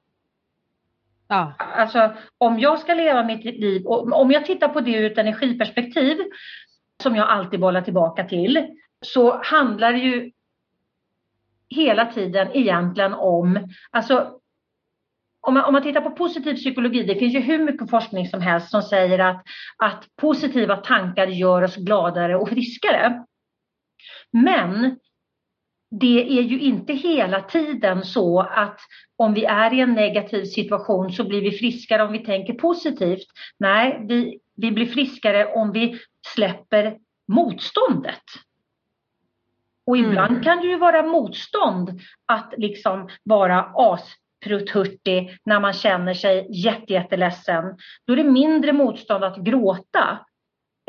[1.28, 1.54] Ja.
[1.58, 6.18] Alltså om jag ska leva mitt liv, om jag tittar på det ur ett energiperspektiv,
[7.02, 8.66] som jag alltid bollar tillbaka till,
[9.06, 10.30] så handlar det ju
[11.68, 14.40] hela tiden egentligen om, alltså
[15.40, 18.40] om man, om man tittar på positiv psykologi, det finns ju hur mycket forskning som
[18.40, 19.42] helst som säger att,
[19.76, 23.24] att positiva tankar gör oss gladare och friskare.
[24.32, 24.98] Men
[25.90, 28.80] det är ju inte hela tiden så att
[29.16, 33.26] om vi är i en negativ situation så blir vi friskare om vi tänker positivt.
[33.58, 35.98] Nej, vi, vi blir friskare om vi
[36.34, 36.98] släpper
[37.28, 38.22] motståndet.
[39.90, 40.42] Och ibland mm.
[40.42, 47.64] kan det ju vara motstånd att liksom vara asprutthurtig när man känner sig jätteledsen.
[48.06, 50.18] Då är det mindre motstånd att gråta.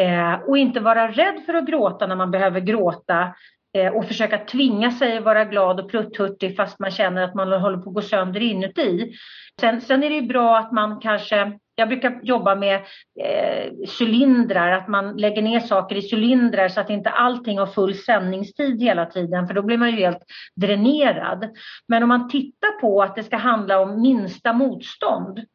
[0.02, 3.36] Eh, och inte vara rädd för att gråta när man behöver gråta
[3.78, 7.52] eh, och försöka tvinga sig att vara glad och prutthurtig fast man känner att man
[7.52, 9.14] håller på att gå sönder inuti.
[9.62, 12.76] Sen, sen är det bra att man kanske jag brukar jobba med
[13.20, 17.96] eh, cylindrar, att man lägger ner saker i cylindrar så att inte allting har full
[17.96, 20.24] sändningstid hela tiden för då blir man ju helt
[20.56, 21.50] dränerad.
[21.88, 25.46] Men om man tittar på att det ska handla om minsta motstånd,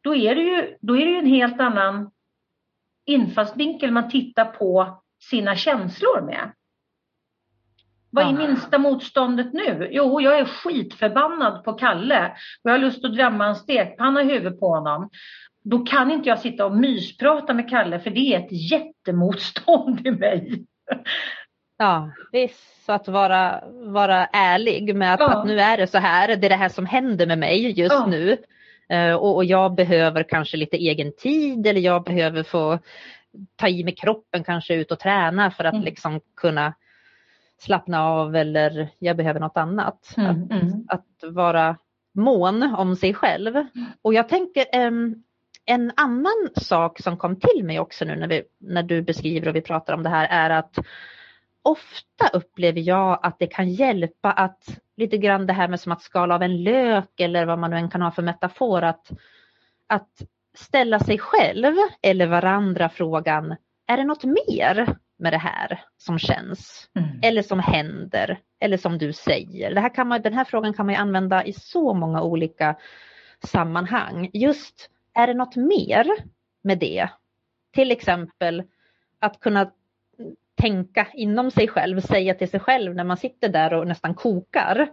[0.00, 2.10] då är det ju, då är det ju en helt annan
[3.06, 6.52] infallsvinkel man tittar på sina känslor med.
[8.14, 9.88] Vad är minsta motståndet nu?
[9.90, 12.26] Jo, jag är skitförbannad på Kalle
[12.62, 15.10] och jag har lust att drämma en stekpanna i huvudet på honom
[15.64, 20.10] då kan inte jag sitta och mysprata med Kalle för det är ett jättemotstånd i
[20.10, 20.64] mig.
[21.78, 22.84] Ja, visst.
[22.86, 25.38] Så att vara, vara ärlig med att, ja.
[25.38, 27.94] att, nu är det så här, det är det här som händer med mig just
[27.94, 28.06] ja.
[28.06, 28.36] nu.
[28.92, 32.78] Uh, och, och, jag behöver kanske lite egen tid eller jag behöver få
[33.56, 35.84] ta i med kroppen, kanske ut och träna för att mm.
[35.84, 36.74] liksom kunna
[37.58, 40.14] slappna av eller jag behöver något annat.
[40.16, 40.84] Mm, att, mm.
[40.88, 41.76] att, vara
[42.14, 43.66] mån om sig själv.
[44.02, 44.64] Och jag tänker,
[45.66, 49.56] en annan sak som kom till mig också nu när, vi, när du beskriver och
[49.56, 50.78] vi pratar om det här är att
[51.62, 56.02] ofta upplever jag att det kan hjälpa att lite grann det här med som att
[56.02, 59.10] skala av en lök eller vad man nu än kan ha för metafor att,
[59.86, 60.22] att
[60.54, 66.88] ställa sig själv eller varandra frågan, är det något mer med det här som känns
[66.98, 67.20] mm.
[67.22, 69.74] eller som händer eller som du säger?
[69.74, 72.76] Det här kan man, den här frågan kan man använda i så många olika
[73.44, 74.30] sammanhang.
[74.32, 76.06] Just är det något mer
[76.62, 77.08] med det?
[77.72, 78.62] Till exempel
[79.18, 79.70] att kunna
[80.54, 84.88] tänka inom sig själv, säga till sig själv när man sitter där och nästan kokar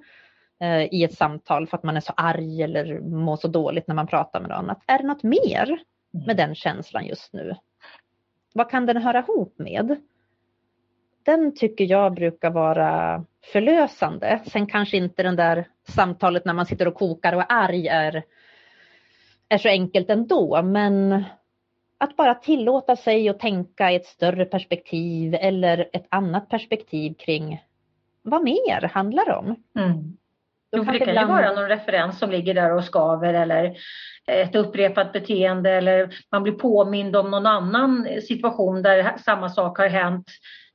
[0.59, 3.95] eh, i ett samtal för att man är så arg eller mår så dåligt när
[3.95, 4.69] man pratar med någon.
[4.69, 5.79] Att är det något mer
[6.27, 7.55] med den känslan just nu?
[8.53, 9.95] Vad kan den höra ihop med?
[11.25, 14.41] Den tycker jag brukar vara förlösande.
[14.45, 18.23] Sen kanske inte den där samtalet när man sitter och kokar och är arg är
[19.49, 21.23] är så enkelt ändå, men
[21.97, 27.63] att bara tillåta sig att tänka i ett större perspektiv eller ett annat perspektiv kring
[28.21, 29.55] vad mer handlar det om?
[29.79, 30.17] Mm.
[30.71, 31.29] Jo, för det kan ibland...
[31.29, 33.75] ju vara någon referens som ligger där och skaver eller
[34.27, 39.87] ett upprepat beteende eller man blir påmind om någon annan situation där samma sak har
[39.87, 40.27] hänt.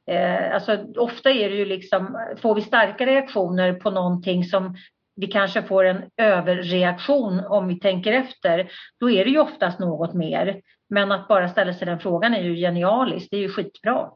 [0.06, 4.76] Eh, alltså, ofta är det ju liksom, får vi starka reaktioner på någonting som
[5.16, 10.14] vi kanske får en överreaktion om vi tänker efter, då är det ju oftast något
[10.14, 10.60] mer.
[10.88, 14.10] Men att bara ställa sig den frågan är ju genialiskt, det är ju skitbra.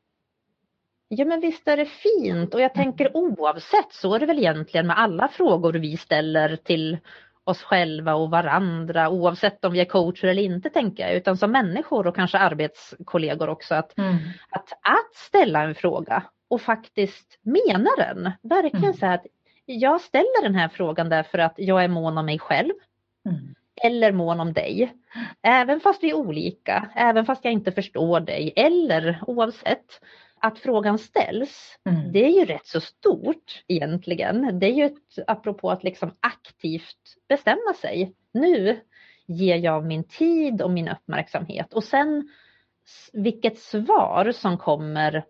[1.09, 4.87] Ja men visst är det fint och jag tänker oavsett så är det väl egentligen
[4.87, 6.99] med alla frågor vi ställer till
[7.45, 11.53] oss själva och varandra oavsett om vi är coacher eller inte tänker jag utan som
[11.53, 14.17] människor och kanske arbetskollegor också att, mm.
[14.51, 18.33] att, att ställa en fråga och faktiskt mena den.
[18.43, 18.97] Verkligen mm.
[18.97, 19.27] så att
[19.65, 22.73] jag ställer den här frågan därför att jag är mån om mig själv.
[23.29, 23.55] Mm.
[23.83, 24.95] Eller mån om dig.
[25.43, 30.01] Även fast vi är olika, även fast jag inte förstår dig eller oavsett
[30.41, 32.13] att frågan ställs, mm.
[32.13, 34.59] det är ju rätt så stort egentligen.
[34.59, 38.15] Det är ju ett, apropå att liksom aktivt bestämma sig.
[38.33, 38.81] Nu
[39.27, 42.29] ger jag min tid och min uppmärksamhet och sen
[43.13, 45.25] vilket svar som kommer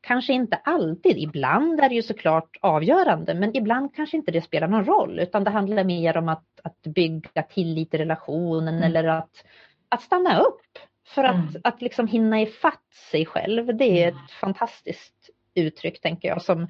[0.00, 4.68] Kanske inte alltid, ibland är det ju såklart avgörande men ibland kanske inte det spelar
[4.68, 8.82] någon roll utan det handlar mer om att, att bygga tillit i relationen mm.
[8.82, 9.44] eller att,
[9.88, 10.78] att stanna upp
[11.08, 11.60] för att, mm.
[11.64, 13.76] att liksom hinna ifatt sig själv.
[13.76, 14.24] Det är mm.
[14.24, 16.68] ett fantastiskt uttryck tänker jag som,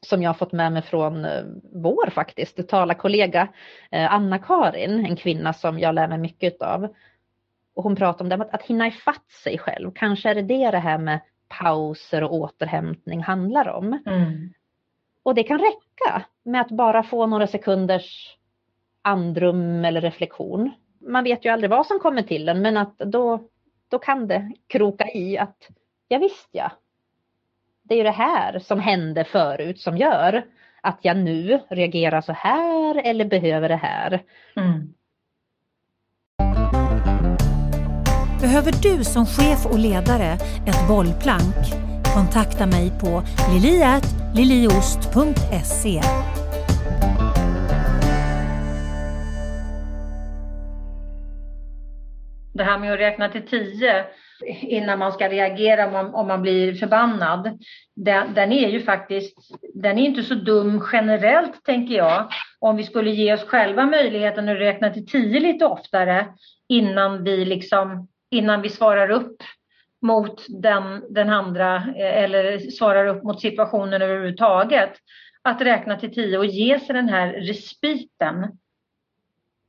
[0.00, 3.48] som jag har fått med mig från eh, vår faktiskt, talarkollega
[3.90, 6.94] eh, Anna-Karin, en kvinna som jag lär mig mycket av.
[7.74, 9.90] Och hon pratar om det, att, att hinna ifatt sig själv.
[9.94, 14.02] Kanske är det det det här med pauser och återhämtning handlar om.
[14.06, 14.52] Mm.
[15.22, 18.36] Och det kan räcka med att bara få några sekunders
[19.02, 20.72] andrum eller reflektion.
[21.00, 23.40] Man vet ju aldrig vad som kommer till en men att då,
[23.88, 25.68] då kan det kroka i att
[26.08, 26.72] ja visst ja,
[27.82, 30.44] det är ju det här som hände förut som gör
[30.80, 34.22] att jag nu reagerar så här eller behöver det här.
[34.56, 34.94] Mm.
[38.40, 40.32] Behöver du som chef och ledare
[40.66, 41.54] ett bollplank?
[42.14, 43.22] Kontakta mig på
[43.52, 46.00] liliatliliost.se
[52.58, 54.04] Det här med att räkna till tio
[54.60, 57.58] innan man ska reagera om man, om man blir förbannad.
[57.96, 59.38] Den, den, är ju faktiskt,
[59.74, 62.28] den är inte så dum generellt tänker jag.
[62.58, 66.26] Om vi skulle ge oss själva möjligheten att räkna till tio lite oftare
[66.68, 69.42] innan vi liksom, innan vi svarar upp
[70.02, 74.92] mot den, den andra eh, eller svarar upp mot situationen överhuvudtaget.
[75.42, 78.58] Att räkna till tio och ge sig den här respiten.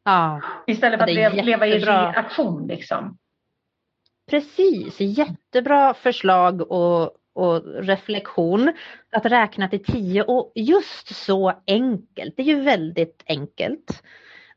[0.10, 3.18] Ja, Istället för att leva, leva i reaktion liksom.
[4.30, 8.74] Precis, jättebra förslag och, och reflektion.
[9.12, 14.03] Att räkna till tio och just så enkelt, det är ju väldigt enkelt.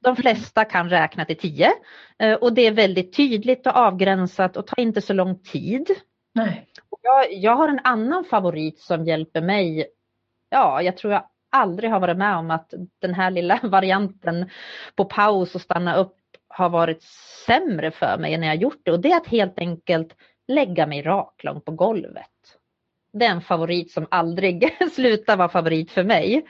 [0.00, 1.72] De flesta kan räkna till tio
[2.18, 5.86] eh, och det är väldigt tydligt och avgränsat och tar inte så lång tid.
[6.34, 6.66] Nej.
[7.02, 9.86] Jag, jag har en annan favorit som hjälper mig.
[10.50, 14.50] Ja, jag tror jag aldrig har varit med om att den här lilla varianten
[14.96, 16.16] på paus och stanna upp
[16.48, 17.02] har varit
[17.46, 20.16] sämre för mig när jag gjort det och det är att helt enkelt
[20.48, 22.26] lägga mig raklång på golvet.
[23.12, 26.46] Det är en favorit som aldrig slutar vara favorit för mig.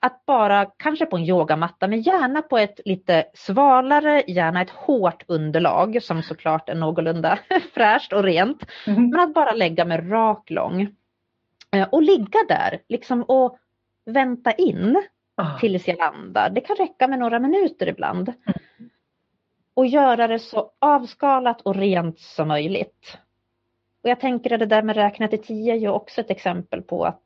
[0.00, 5.24] Att bara, kanske på en yogamatta, men gärna på ett lite svalare, gärna ett hårt
[5.28, 7.38] underlag som såklart är någorlunda
[7.74, 8.64] fräscht och rent.
[8.86, 9.08] Mm.
[9.10, 10.88] Men att bara lägga mig raklång.
[11.72, 13.58] Eh, och ligga där liksom och
[14.06, 15.02] vänta in
[15.36, 15.58] oh.
[15.60, 16.50] tills jag landar.
[16.50, 18.28] Det kan räcka med några minuter ibland.
[18.28, 18.90] Mm
[19.74, 23.18] och göra det så avskalat och rent som möjligt.
[24.02, 26.82] Och jag tänker att det där med räkna till tio är ju också ett exempel
[26.82, 27.22] på att,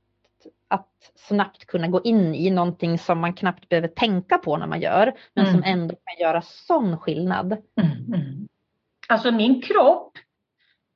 [0.69, 4.81] att snabbt kunna gå in i någonting som man knappt behöver tänka på när man
[4.81, 5.55] gör, men mm.
[5.55, 7.53] som ändå kan göra sån skillnad.
[7.53, 8.49] Mm, mm.
[9.09, 10.13] Alltså min kropp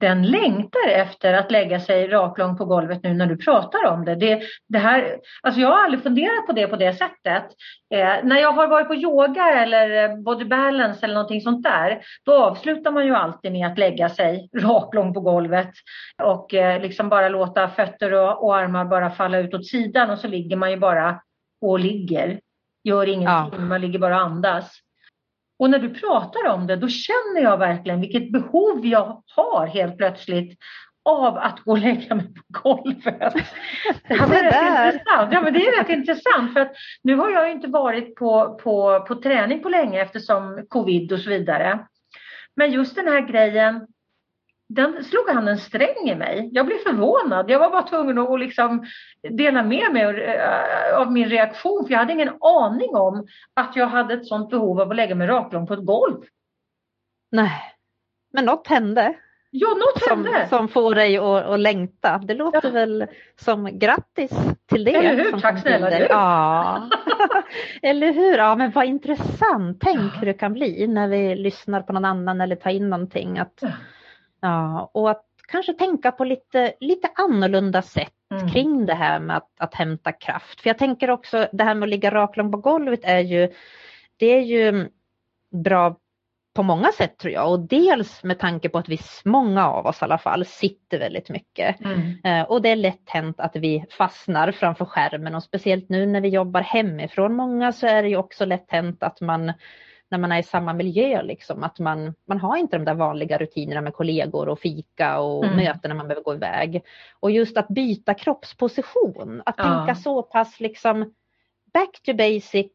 [0.02, 4.14] den längtar efter att lägga sig raklång på golvet nu när du pratar om det.
[4.14, 7.44] det, det här, alltså jag har aldrig funderat på det på det sättet.
[7.94, 12.34] Eh, när jag har varit på yoga eller body balance eller någonting sånt där, då
[12.34, 15.70] avslutar man ju alltid med att lägga sig raklång på golvet
[16.22, 20.18] och eh, liksom bara låta fötter och, och, armar bara falla ut åt sidan och
[20.18, 21.20] så ligger man ju bara
[21.60, 22.40] och ligger.
[22.84, 23.64] Gör ingenting, ja.
[23.64, 24.78] man ligger bara och andas.
[25.62, 29.98] Och när du pratar om det, då känner jag verkligen vilket behov jag har helt
[29.98, 30.58] plötsligt
[31.04, 33.04] av att gå och lägga mig på golvet.
[34.08, 35.32] Det, är rätt intressant.
[35.32, 39.04] Ja, men det är rätt intressant för att nu har jag inte varit på, på,
[39.08, 41.86] på träning på länge eftersom covid och så vidare.
[42.56, 43.86] Men just den här grejen
[44.74, 46.50] den slog han en sträng i mig.
[46.52, 47.50] Jag blev förvånad.
[47.50, 48.86] Jag var bara tvungen att liksom
[49.30, 53.86] dela med mig eh, av min reaktion för jag hade ingen aning om att jag
[53.86, 56.22] hade ett sånt behov av att lägga mig raklång på ett golv.
[57.30, 57.60] Nej,
[58.32, 59.14] men något hände.
[59.50, 60.48] Ja, något som, hände.
[60.48, 62.18] Som får dig att, att längta.
[62.18, 62.70] Det låter ja.
[62.70, 63.06] väl
[63.36, 64.30] som grattis
[64.68, 64.94] till det.
[64.94, 66.06] Eller hur, tack snälla du.
[66.10, 66.88] Ja.
[67.82, 69.80] eller hur, ja men vad intressant.
[69.80, 70.18] Tänk ja.
[70.18, 73.38] hur det kan bli när vi lyssnar på någon annan eller tar in någonting.
[73.38, 73.68] Att, ja
[74.42, 78.48] Ja, och att kanske tänka på lite, lite annorlunda sätt mm.
[78.48, 80.60] kring det här med att, att hämta kraft.
[80.60, 83.52] För jag tänker också det här med att ligga raklång på golvet är ju,
[84.16, 84.88] det är ju
[85.64, 85.96] bra
[86.54, 90.02] på många sätt tror jag och dels med tanke på att vi, många av oss
[90.02, 91.80] i alla fall, sitter väldigt mycket.
[91.80, 92.18] Mm.
[92.24, 96.20] Eh, och det är lätt hänt att vi fastnar framför skärmen och speciellt nu när
[96.20, 99.52] vi jobbar hemifrån många så är det ju också lätt hänt att man
[100.12, 103.38] när man är i samma miljö, liksom, att man, man har inte de där vanliga
[103.38, 105.56] rutinerna med kollegor och fika och mm.
[105.56, 106.82] möten när man behöver gå iväg.
[107.20, 109.64] Och just att byta kroppsposition, att ja.
[109.64, 111.14] tänka så pass liksom
[111.72, 112.70] back to basic,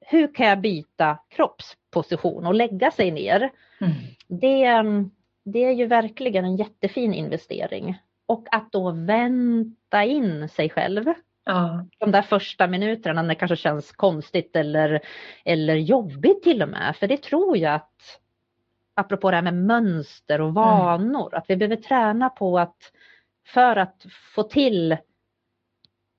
[0.00, 3.50] hur kan jag byta kroppsposition och lägga sig ner?
[3.80, 3.92] Mm.
[4.26, 4.82] Det,
[5.44, 7.98] det är ju verkligen en jättefin investering.
[8.26, 11.04] Och att då vänta in sig själv.
[11.48, 11.84] Ja.
[11.98, 15.00] De där första minuterna när det kanske känns konstigt eller,
[15.44, 16.96] eller jobbigt till och med.
[16.96, 18.20] För det tror jag att,
[18.94, 21.38] apropå det här med mönster och vanor, mm.
[21.38, 22.92] att vi behöver träna på att
[23.46, 24.96] för att få till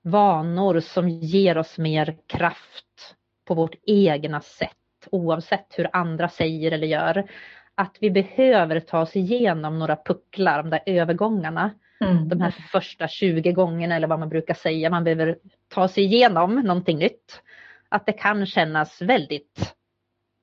[0.02, 6.86] vanor som ger oss mer kraft på vårt egna sätt, oavsett hur andra säger eller
[6.86, 7.30] gör,
[7.74, 11.70] att vi behöver ta oss igenom några pucklar, de där övergångarna.
[12.04, 12.28] Mm.
[12.28, 15.38] De här första 20 gångerna eller vad man brukar säga, man behöver
[15.68, 17.42] ta sig igenom någonting nytt.
[17.88, 19.74] Att det kan kännas väldigt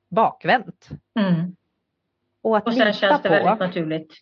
[0.10, 0.90] bakvänt.
[1.20, 1.56] Mm.
[2.42, 4.14] Och, att och sen känns det på, väldigt naturligt.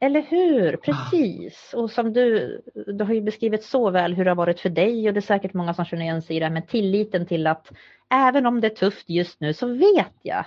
[0.00, 1.74] Eller hur, precis.
[1.76, 5.08] Och som du, du har ju beskrivit så väl hur det har varit för dig
[5.08, 7.46] och det är säkert många som känner igen sig i det här med tilliten till
[7.46, 7.72] att
[8.10, 10.44] även om det är tufft just nu så vet jag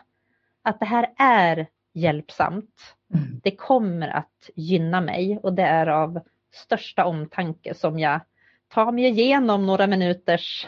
[0.63, 1.67] att det här är
[1.97, 2.95] hjälpsamt.
[3.13, 3.39] Mm.
[3.43, 6.19] Det kommer att gynna mig och det är av
[6.53, 8.19] största omtanke som jag
[8.67, 10.67] tar mig igenom några minuters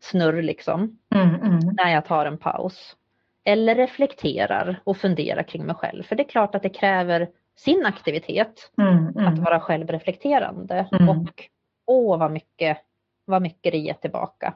[0.00, 0.98] snurr liksom.
[1.14, 1.58] Mm, mm.
[1.58, 2.96] När jag tar en paus.
[3.44, 6.02] Eller reflekterar och funderar kring mig själv.
[6.02, 9.26] För det är klart att det kräver sin aktivitet mm, mm.
[9.26, 10.88] att vara självreflekterande.
[10.92, 11.08] Mm.
[11.08, 11.48] Och
[11.86, 12.78] åh vad mycket,
[13.24, 14.54] vad mycket det ger tillbaka.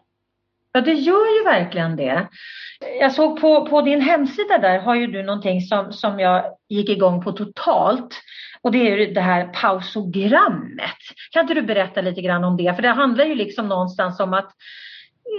[0.78, 2.28] Ja, det gör ju verkligen det.
[3.00, 6.88] Jag såg på, på din hemsida där har ju du någonting som, som jag gick
[6.88, 8.20] igång på totalt.
[8.62, 10.98] Och det är ju det här pausogrammet.
[11.30, 12.74] Kan inte du berätta lite grann om det?
[12.74, 14.50] För det handlar ju liksom någonstans om att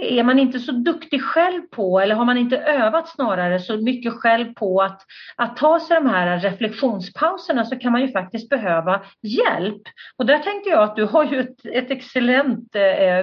[0.04, 4.14] är man inte så duktig själv på eller har man inte övat snarare så mycket
[4.14, 5.02] själv på att,
[5.36, 9.82] att ta sig de här reflektionspauserna så kan man ju faktiskt behöva hjälp.
[10.18, 13.20] Och där tänkte jag att du har ju ett, ett excellent eh,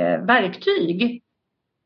[0.00, 1.22] eh, verktyg.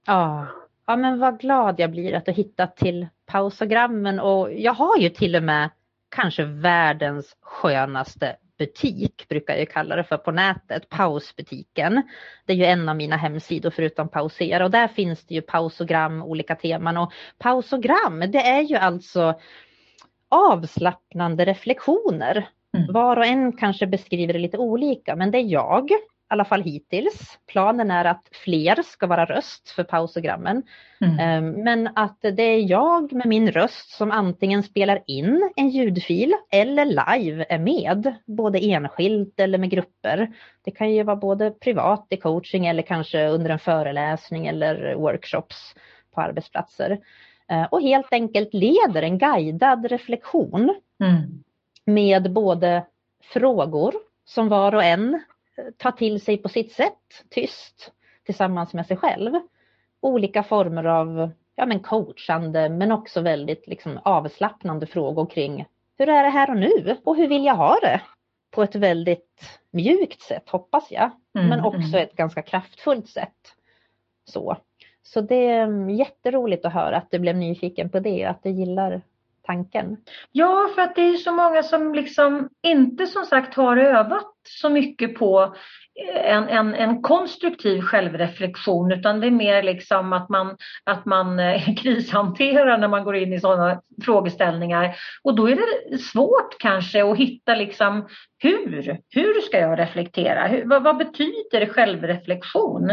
[0.06, 0.46] Ja.
[0.86, 5.08] ja, men vad glad jag blir att du hittat till pausogrammen och jag har ju
[5.08, 5.70] till och med
[6.08, 12.02] kanske världens skönaste butik, brukar jag kalla det för på nätet, pausbutiken.
[12.46, 16.22] Det är ju en av mina hemsidor förutom pausera och där finns det ju pausogram,
[16.22, 19.40] olika teman och pausogram det är ju alltså
[20.28, 22.48] avslappnande reflektioner.
[22.76, 22.92] Mm.
[22.92, 25.90] Var och en kanske beskriver det lite olika men det är jag
[26.28, 27.38] alla fall hittills.
[27.46, 30.62] Planen är att fler ska vara röst för pausogrammen.
[31.00, 31.18] Mm.
[31.18, 36.34] Ehm, men att det är jag med min röst som antingen spelar in en ljudfil
[36.50, 40.32] eller live är med, både enskilt eller med grupper.
[40.64, 45.74] Det kan ju vara både privat i coaching eller kanske under en föreläsning eller workshops
[46.14, 46.98] på arbetsplatser.
[47.48, 51.42] Ehm, och helt enkelt leder en guidad reflektion mm.
[51.84, 52.84] med både
[53.32, 55.22] frågor som var och en
[55.76, 57.92] ta till sig på sitt sätt, tyst,
[58.24, 59.32] tillsammans med sig själv.
[60.00, 65.66] Olika former av ja, men coachande men också väldigt liksom, avslappnande frågor kring
[65.98, 68.00] hur är det här och nu och hur vill jag ha det?
[68.50, 72.02] På ett väldigt mjukt sätt hoppas jag, mm, men också mm.
[72.02, 73.54] ett ganska kraftfullt sätt.
[74.24, 74.56] Så.
[75.02, 79.02] Så det är jätteroligt att höra att du blev nyfiken på det, att du gillar
[79.46, 79.96] tanken?
[80.32, 84.68] Ja, för att det är så många som liksom inte som sagt har övat så
[84.68, 85.54] mycket på
[86.14, 91.74] en, en, en konstruktiv självreflektion utan det är mer liksom att man, att man eh,
[91.82, 94.96] krishanterar när man går in i sådana frågeställningar.
[95.22, 100.46] Och då är det svårt kanske att hitta liksom hur, hur ska jag reflektera?
[100.46, 102.90] Hur, vad, vad betyder självreflektion?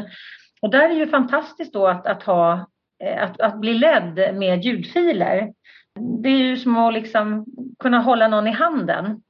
[0.61, 2.67] Och där är det ju fantastiskt då att, att, ha,
[3.03, 5.53] eh, att, att bli ledd med ljudfiler.
[5.95, 7.45] Det är ju som att liksom
[7.79, 9.21] kunna hålla någon i handen.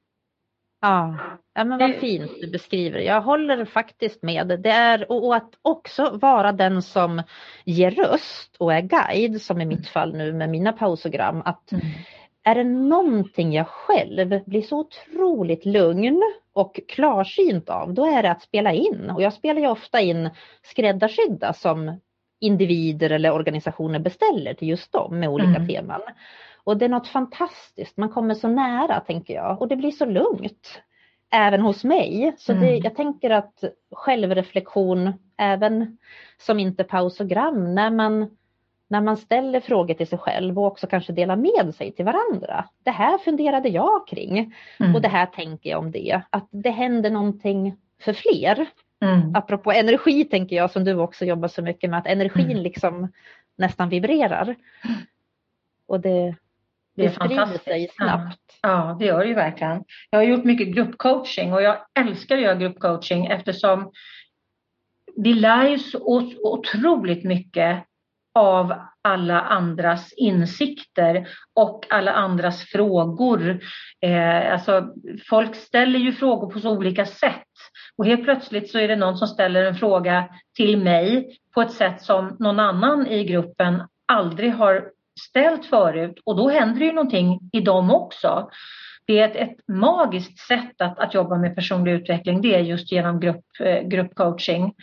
[0.80, 1.16] Ja,
[1.54, 4.60] ja men vad fint du beskriver Jag håller faktiskt med.
[4.62, 7.22] Det är, och att också vara den som
[7.64, 11.42] ger röst och är guide, som i mitt fall nu med mina pausogram.
[11.44, 11.84] Att mm.
[12.46, 18.30] Är det någonting jag själv blir så otroligt lugn och klarsynt av, då är det
[18.30, 19.10] att spela in.
[19.10, 20.30] Och jag spelar ju ofta in
[20.62, 22.00] skräddarsydda som
[22.40, 25.68] individer eller organisationer beställer till just dem med olika mm.
[25.68, 26.00] teman.
[26.64, 30.04] Och det är något fantastiskt, man kommer så nära tänker jag och det blir så
[30.04, 30.82] lugnt.
[31.30, 32.34] Även hos mig.
[32.38, 32.80] Så det, mm.
[32.82, 35.98] jag tänker att självreflektion, även
[36.38, 38.36] som inte pausogram, när man,
[38.88, 42.64] när man ställer frågor till sig själv och också kanske delar med sig till varandra.
[42.82, 44.94] Det här funderade jag kring mm.
[44.94, 46.20] och det här tänker jag om det.
[46.30, 48.66] Att det händer någonting för fler.
[49.00, 49.34] Mm.
[49.34, 52.62] Apropå energi tänker jag som du också jobbar så mycket med, att energin mm.
[52.62, 53.12] liksom
[53.56, 54.56] nästan vibrerar.
[55.86, 56.34] Och det,
[56.96, 58.58] det, det sprider sig snabbt.
[58.62, 59.84] Ja, det gör det ju verkligen.
[60.10, 63.92] Jag har gjort mycket gruppcoaching och jag älskar att göra gruppcoaching eftersom
[65.16, 65.98] vi lär ju så
[66.42, 67.84] otroligt mycket
[68.34, 73.60] av alla andras insikter och alla andras frågor.
[74.00, 74.94] Eh, alltså,
[75.28, 77.48] folk ställer ju frågor på så olika sätt
[77.98, 81.72] och helt plötsligt så är det någon som ställer en fråga till mig på ett
[81.72, 84.90] sätt som någon annan i gruppen aldrig har
[85.20, 88.50] ställt förut och då händer det ju någonting i dem också.
[89.06, 92.92] Det är ett, ett magiskt sätt att, att jobba med personlig utveckling, det är just
[92.92, 94.74] genom grupp, eh, gruppcoaching.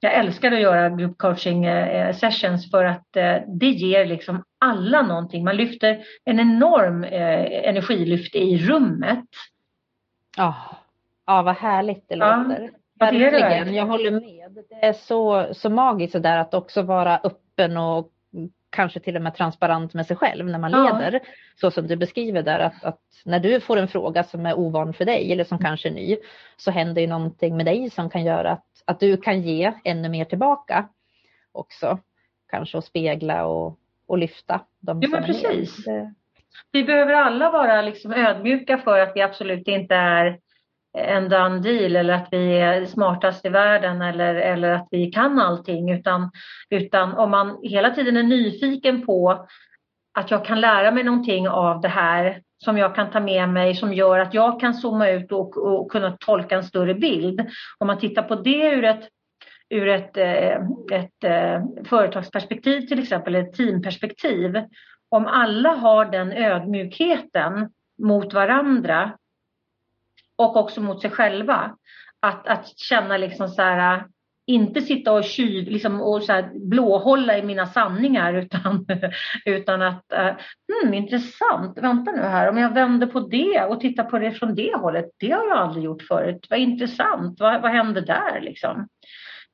[0.00, 5.44] Jag älskar att göra gruppcoaching eh, sessions för att eh, det ger liksom alla någonting.
[5.44, 9.24] Man lyfter en enorm energilyft i rummet.
[10.38, 10.72] Oh,
[11.30, 12.70] Ja, vad härligt det ja, låter.
[12.98, 14.64] Verkligen, jag håller med.
[14.68, 18.08] Det är så, så magiskt där att också vara öppen och
[18.70, 21.12] kanske till och med transparent med sig själv när man leder.
[21.12, 21.20] Ja.
[21.60, 24.92] Så som du beskriver där att, att, när du får en fråga som är ovan
[24.92, 25.64] för dig eller som mm.
[25.64, 26.16] kanske är ny
[26.56, 30.08] så händer ju någonting med dig som kan göra att, att du kan ge ännu
[30.08, 30.88] mer tillbaka
[31.52, 31.98] också.
[32.50, 35.86] Kanske att spegla och, och lyfta de ja, som men precis.
[35.86, 36.14] är
[36.72, 40.38] Vi behöver alla vara liksom ödmjuka för att vi absolut inte är
[40.98, 45.38] en done deal eller att vi är smartast i världen eller, eller att vi kan
[45.38, 46.30] allting utan,
[46.70, 49.46] utan om man hela tiden är nyfiken på
[50.18, 53.74] att jag kan lära mig någonting av det här som jag kan ta med mig
[53.74, 57.40] som gör att jag kan zooma ut och, och kunna tolka en större bild.
[57.78, 59.08] Om man tittar på det ur ett,
[59.70, 60.54] ur ett, eh,
[60.92, 64.62] ett, ett företagsperspektiv till exempel, ett teamperspektiv.
[65.08, 67.70] Om alla har den ödmjukheten
[68.02, 69.12] mot varandra
[70.40, 71.76] och också mot sig själva.
[72.20, 74.04] Att, att känna liksom så här,
[74.46, 78.86] inte sitta och tjuv, liksom, och så här, blåhålla i mina sanningar utan,
[79.44, 80.32] utan att, uh,
[80.82, 84.54] hmm, intressant, vänta nu här, om jag vänder på det och tittar på det från
[84.54, 88.88] det hållet, det har jag aldrig gjort förut, vad intressant, vad, vad hände där liksom?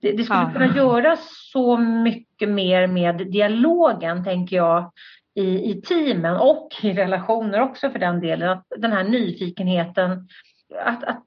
[0.00, 4.92] Det, det skulle kunna göras så mycket mer med dialogen, tänker jag,
[5.34, 8.48] i, i teamen och i relationer också för den delen.
[8.50, 10.28] Att den här nyfikenheten
[10.74, 11.22] att, att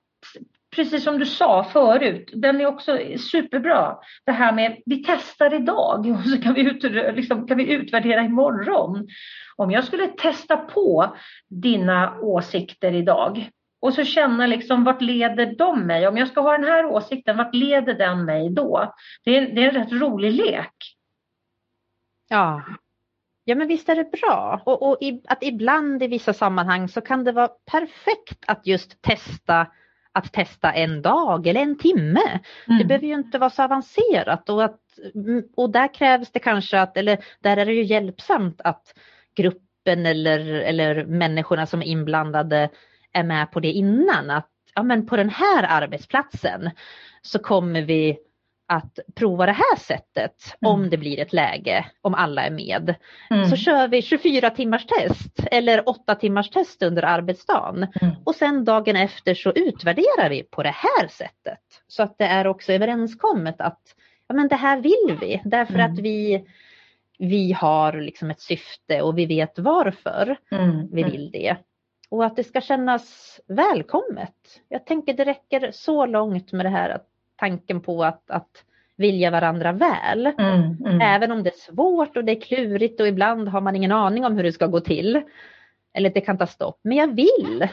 [0.76, 3.00] precis som du sa förut, den är också
[3.32, 3.98] superbra.
[4.26, 6.84] Det här med vi testar idag och så kan vi, ut,
[7.16, 9.08] liksom, kan vi utvärdera imorgon.
[9.56, 11.16] Om jag skulle testa på
[11.48, 13.50] dina åsikter idag
[13.82, 16.08] och så känna liksom vart leder de mig?
[16.08, 18.94] Om jag ska ha den här åsikten, vart leder den mig då?
[19.24, 20.76] Det är, det är en rätt rolig lek.
[22.30, 22.64] Ja,
[23.50, 27.02] Ja men visst är det bra och, och i, att ibland i vissa sammanhang så
[27.02, 29.68] kan det vara perfekt att just testa
[30.12, 32.39] att testa en dag eller en timme.
[32.68, 32.80] Mm.
[32.80, 34.80] Det behöver ju inte vara så avancerat och, att,
[35.56, 38.93] och där krävs det kanske att, eller där är det ju hjälpsamt att
[39.36, 42.70] gruppen eller, eller människorna som är inblandade
[43.14, 44.30] är med på det innan.
[44.30, 46.70] Att ja, men på den här arbetsplatsen
[47.22, 48.18] så kommer vi
[48.70, 50.74] att prova det här sättet mm.
[50.74, 52.95] om det blir ett läge, om alla är med.
[53.30, 53.49] Mm.
[53.49, 58.15] Så kör vi 24 timmars test eller 8 timmars test under arbetsdagen mm.
[58.24, 61.59] och sen dagen efter så utvärderar vi på det här sättet.
[61.88, 63.82] Så att det är också överenskommet att
[64.28, 66.03] ja, men det här vill vi därför att mm.
[66.03, 66.45] vi,
[67.17, 70.88] vi har liksom ett syfte och vi vet varför mm.
[70.91, 71.55] vi vill det.
[72.09, 74.61] Och att det ska kännas välkommet.
[74.70, 77.07] Jag tänker det räcker så långt med det här att
[77.40, 78.64] tanken på att, att
[78.96, 80.26] vilja varandra väl.
[80.26, 81.02] Mm, mm.
[81.02, 84.26] Även om det är svårt och det är klurigt och ibland har man ingen aning
[84.26, 85.22] om hur det ska gå till.
[85.94, 86.80] Eller det kan ta stopp.
[86.82, 87.68] Men jag vill.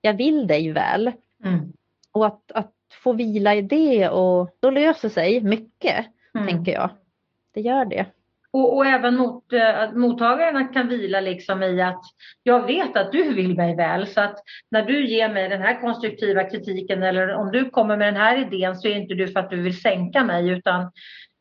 [0.00, 1.12] Jag vill dig väl.
[1.44, 1.72] Mm.
[2.12, 2.72] Och att, att
[3.02, 6.46] få vila i det och då löser sig mycket, mm.
[6.46, 6.90] tänker jag.
[7.54, 8.06] Det gör det.
[8.52, 12.02] Och, och även mot, äh, mottagarna kan vila liksom i att
[12.42, 14.38] jag vet att du vill mig väl så att
[14.70, 18.36] när du ger mig den här konstruktiva kritiken eller om du kommer med den här
[18.36, 20.82] idén så är inte du för att du vill sänka mig utan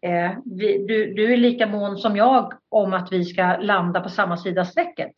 [0.05, 4.09] eh, vi, du, du är lika mån som jag om att vi ska landa på
[4.09, 5.14] samma sida strecket.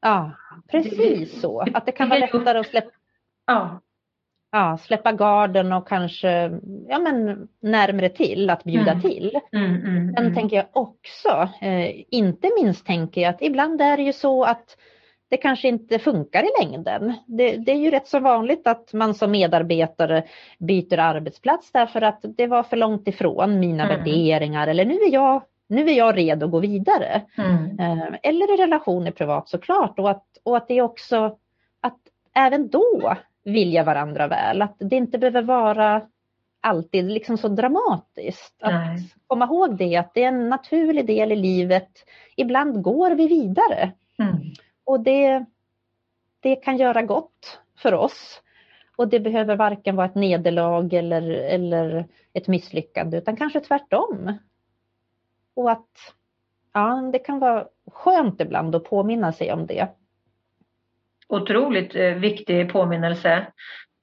[0.00, 0.32] Ja,
[0.70, 1.64] precis så.
[1.74, 2.90] Att det kan vara lättare att släppa,
[3.46, 3.80] ja
[4.52, 9.00] ja, släppa garden och kanske ja, men, närmre till att bjuda mm.
[9.00, 9.40] till.
[9.52, 10.34] Mm, mm, Sen mm.
[10.34, 14.76] tänker jag också, eh, inte minst tänker jag att ibland är det ju så att
[15.28, 17.14] det kanske inte funkar i längden.
[17.26, 20.24] Det, det, är ju rätt så vanligt att man som medarbetare
[20.58, 23.96] byter arbetsplats därför att det var för långt ifrån mina mm.
[23.96, 27.22] värderingar eller nu är jag nu är jag redo att gå vidare.
[27.38, 27.78] Mm.
[27.80, 31.36] Eh, eller i relationer privat såklart och att, och att det är också
[31.80, 31.98] att
[32.34, 33.16] även då
[33.46, 34.62] vilja varandra väl.
[34.62, 36.02] Att det inte behöver vara
[36.60, 38.62] alltid liksom så dramatiskt.
[38.62, 39.12] Att Nej.
[39.26, 41.90] komma ihåg det, att det är en naturlig del i livet.
[42.36, 43.92] Ibland går vi vidare.
[44.18, 44.36] Mm.
[44.84, 45.44] Och det,
[46.40, 48.42] det kan göra gott för oss.
[48.96, 54.38] Och det behöver varken vara ett nederlag eller, eller ett misslyckande utan kanske tvärtom.
[55.54, 55.90] Och att
[56.72, 59.88] ja, det kan vara skönt ibland att påminna sig om det
[61.28, 63.46] otroligt eh, viktig påminnelse.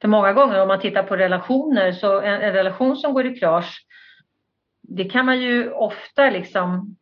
[0.01, 3.39] För många gånger om man tittar på relationer så en, en relation som går i
[3.39, 3.86] krasch
[4.88, 6.95] det kan man ju ofta liksom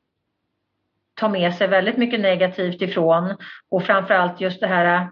[1.14, 3.38] ta med sig väldigt mycket negativt ifrån
[3.70, 5.10] och framförallt just det här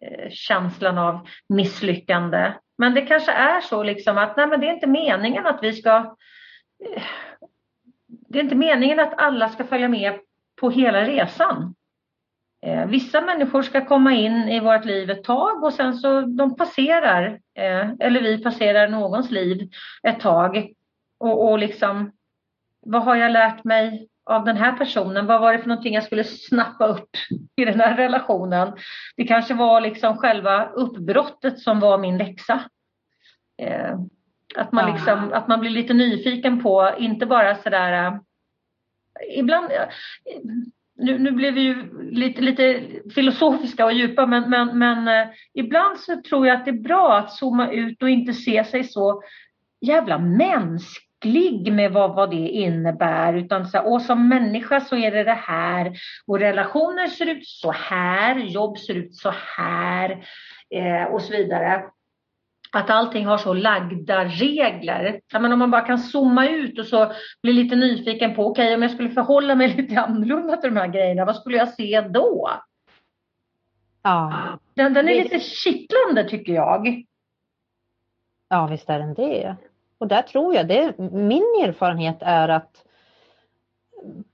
[0.00, 2.52] eh, känslan av misslyckande.
[2.78, 5.72] Men det kanske är så liksom att nej men det är inte meningen att vi
[5.72, 5.96] ska
[6.84, 7.02] eh,
[8.08, 10.20] det är inte meningen att alla ska följa med
[10.60, 11.74] på hela resan.
[12.66, 16.56] Eh, vissa människor ska komma in i vårt liv ett tag och sen så de
[16.56, 19.70] passerar, eh, eller vi passerar någons liv
[20.02, 20.72] ett tag.
[21.18, 22.12] Och, och liksom,
[22.80, 25.26] vad har jag lärt mig av den här personen?
[25.26, 27.10] Vad var det för någonting jag skulle snappa upp
[27.56, 28.72] i den här relationen?
[29.16, 32.64] Det kanske var liksom själva uppbrottet som var min läxa.
[33.62, 33.98] Eh,
[34.56, 38.06] att man, liksom, att man blir lite nyfiken på, inte bara sådär...
[38.06, 38.18] Eh,
[39.38, 39.70] ibland...
[41.02, 41.74] Nu, nu blev vi ju
[42.10, 42.80] lite, lite
[43.14, 47.16] filosofiska och djupa men, men, men eh, ibland så tror jag att det är bra
[47.18, 49.22] att zooma ut och inte se sig så
[49.80, 53.34] jävla mänsklig med vad, vad det innebär.
[53.34, 55.92] Utan så, och som människa så är det det här
[56.26, 60.10] och relationer ser ut så här, jobb ser ut så här
[60.74, 61.82] eh, och så vidare
[62.72, 65.20] att allting har så lagda regler.
[65.32, 67.12] Men om man bara kan zooma ut och så
[67.42, 70.80] bli lite nyfiken på, okej okay, om jag skulle förhålla mig lite annorlunda till de
[70.80, 72.50] här grejerna, vad skulle jag se då?
[74.02, 74.58] Ja.
[74.74, 77.04] Den, den är lite kittlande tycker jag.
[78.48, 79.56] Ja visst är den det.
[79.98, 82.84] Och där tror jag, det, min erfarenhet är att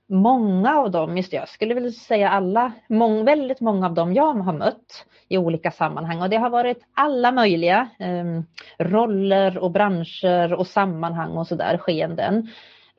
[0.09, 4.33] många av dem, just jag skulle vilja säga alla, mång, väldigt många av dem jag
[4.33, 8.41] har mött i olika sammanhang och det har varit alla möjliga eh,
[8.85, 12.47] roller och branscher och sammanhang och sådär skeenden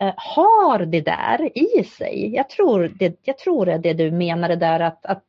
[0.00, 2.34] eh, har det där i sig.
[2.34, 5.26] Jag tror det, jag tror det är det du menar det där att, att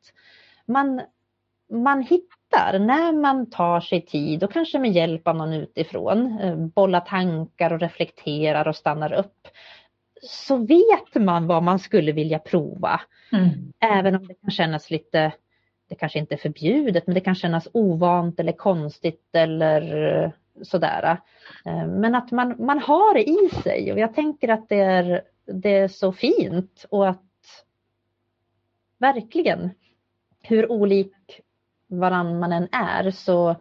[0.66, 1.00] man,
[1.72, 6.56] man hittar när man tar sig tid och kanske med hjälp av någon utifrån, eh,
[6.56, 9.48] bollar tankar och reflekterar och stannar upp
[10.22, 13.00] så vet man vad man skulle vilja prova.
[13.32, 13.72] Mm.
[13.80, 15.32] Även om det kan kännas lite,
[15.88, 21.18] det kanske inte är förbjudet, men det kan kännas ovant eller konstigt eller sådär.
[21.64, 25.22] Eh, men att man, man har det i sig och jag tänker att det är,
[25.46, 27.22] det är så fint och att
[28.98, 29.70] verkligen
[30.42, 31.40] hur olik
[31.86, 33.56] varann man än är så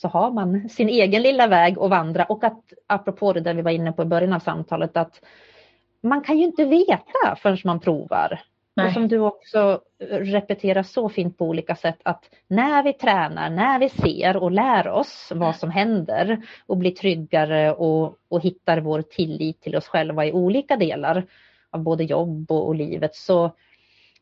[0.00, 3.62] så har man sin egen lilla väg att vandra och att apropå det där vi
[3.62, 5.20] var inne på i början av samtalet att
[6.00, 8.40] man kan ju inte veta förrän man provar.
[8.76, 8.86] Nej.
[8.86, 9.80] Och som du också
[10.10, 14.88] repeterar så fint på olika sätt att när vi tränar, när vi ser och lär
[14.88, 20.26] oss vad som händer och blir tryggare och, och hittar vår tillit till oss själva
[20.26, 21.26] i olika delar
[21.70, 23.50] av både jobb och, och livet så,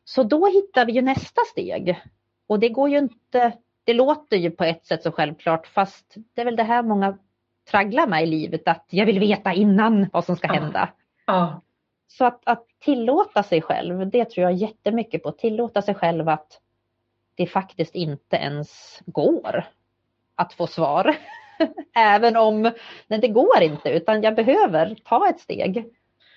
[0.03, 2.01] så då hittar vi ju nästa steg.
[2.47, 3.53] Och det går ju inte
[3.87, 7.17] det låter ju på ett sätt så självklart fast det är väl det här många
[7.71, 10.89] tragglar med i livet att jag vill veta innan vad som ska hända.
[11.25, 11.61] Ja.
[12.07, 15.31] Så att, att tillåta sig själv, det tror jag jättemycket på.
[15.31, 16.59] Tillåta sig själv att
[17.35, 19.65] det faktiskt inte ens går
[20.35, 21.15] att få svar.
[21.95, 22.61] Även om
[23.07, 25.85] nej, det går inte utan jag behöver ta ett steg.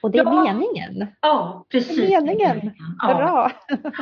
[0.03, 0.45] Och det är ja.
[0.45, 1.07] meningen.
[1.21, 1.97] Ja, precis.
[1.97, 2.73] Det är meningen.
[3.03, 3.15] Ja.
[3.15, 3.53] Bra.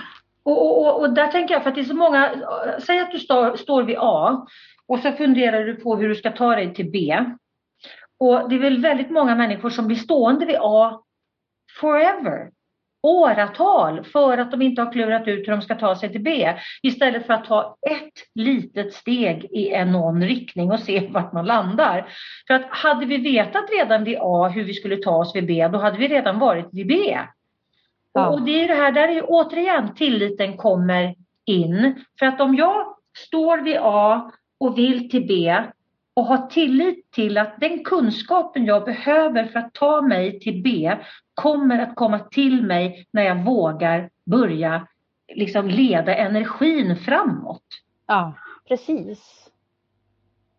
[0.49, 2.35] Och, och, och, där tänker jag, för att det är så många,
[2.87, 4.47] säg att du står, står vid A
[4.87, 7.25] och så funderar du på hur du ska ta dig till B.
[8.21, 11.01] Och det är väl väldigt många människor som blir stående vid A
[11.81, 12.51] forever,
[13.03, 16.55] åratal, för att de inte har klurat ut hur de ska ta sig till B.
[16.83, 21.47] Istället för att ta ett litet steg i en någon riktning och se vart man
[21.47, 22.09] landar.
[22.47, 25.69] För att hade vi vetat redan vid A hur vi skulle ta oss vid B,
[25.73, 27.19] då hade vi redan varit vid B.
[28.13, 28.29] Ja.
[28.29, 32.05] Och det är det här, där är återigen tilliten kommer in.
[32.19, 35.63] För att om jag står vid A och vill till B
[36.15, 40.97] och har tillit till att den kunskapen jag behöver för att ta mig till B
[41.35, 44.87] kommer att komma till mig när jag vågar börja
[45.35, 47.65] liksom leda energin framåt.
[48.07, 48.35] Ja,
[48.69, 49.51] precis.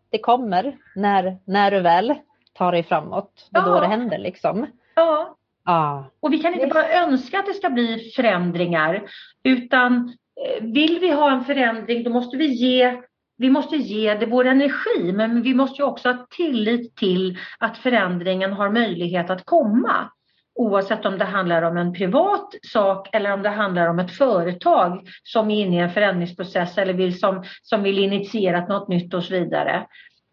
[0.09, 2.15] Det kommer när, när du väl
[2.53, 3.47] tar dig framåt.
[3.51, 3.67] Det är ja.
[3.67, 4.67] då det händer liksom.
[4.95, 5.35] Ja,
[5.71, 9.09] Ah, och vi kan inte bara önska att det ska bli förändringar
[9.43, 10.13] utan
[10.45, 13.01] eh, vill vi ha en förändring då måste vi ge
[13.37, 18.53] vi måste ge det vår energi men vi måste också ha tillit till att förändringen
[18.53, 20.09] har möjlighet att komma.
[20.55, 25.07] Oavsett om det handlar om en privat sak eller om det handlar om ett företag
[25.23, 29.23] som är inne i en förändringsprocess eller vill, som, som vill initiera något nytt och
[29.23, 29.87] så vidare.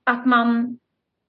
[0.05, 0.79] Att man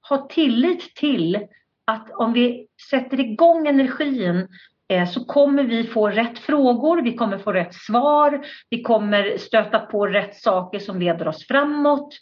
[0.01, 1.47] har tillit till
[1.87, 4.47] att om vi sätter igång energin
[4.87, 9.79] eh, så kommer vi få rätt frågor, vi kommer få rätt svar, vi kommer stöta
[9.79, 12.13] på rätt saker som leder oss framåt.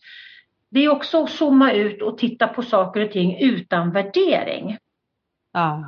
[0.70, 4.78] Det är också att zooma ut och titta på saker och ting utan värdering.
[5.53, 5.86] Ja,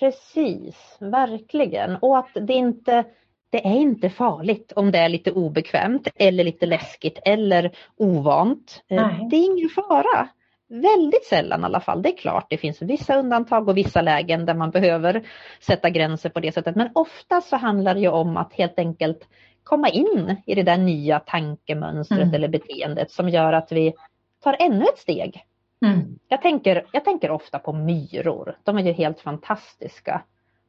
[0.00, 1.96] precis, verkligen.
[1.96, 3.04] Och att det inte
[3.50, 8.82] det är inte farligt om det är lite obekvämt eller lite läskigt eller ovant.
[8.88, 9.28] Eh, Nej.
[9.30, 10.28] Det är ingen fara.
[10.70, 12.02] Väldigt sällan i alla fall.
[12.02, 15.22] Det är klart, det finns vissa undantag och vissa lägen där man behöver
[15.60, 16.76] sätta gränser på det sättet.
[16.76, 19.28] Men ofta så handlar det ju om att helt enkelt
[19.64, 22.34] komma in i det där nya tankemönstret mm.
[22.34, 23.94] eller beteendet som gör att vi
[24.42, 25.44] tar ännu ett steg.
[25.84, 26.18] Mm.
[26.28, 28.56] Jag, tänker, jag tänker ofta på myror.
[28.64, 30.22] De är ju helt fantastiska.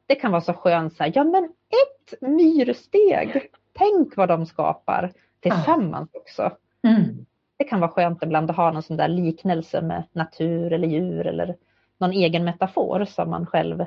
[0.05, 3.49] Det kan vara så skönt så här, ja men ett myrsteg.
[3.73, 6.51] Tänk vad de skapar tillsammans också.
[6.83, 7.25] Mm.
[7.61, 11.27] Det kan vara skönt ibland att ha någon sån där liknelse med natur eller djur
[11.27, 11.55] eller
[11.97, 13.85] någon egen metafor som man själv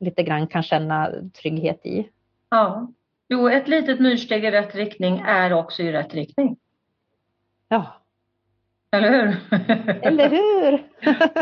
[0.00, 1.10] lite grann kan känna
[1.42, 2.08] trygghet i.
[2.50, 2.88] Ja,
[3.28, 6.56] jo ett litet myrsteg i rätt riktning är också i rätt riktning.
[7.68, 7.86] Ja.
[8.92, 9.36] Eller hur?
[10.02, 10.84] Eller hur?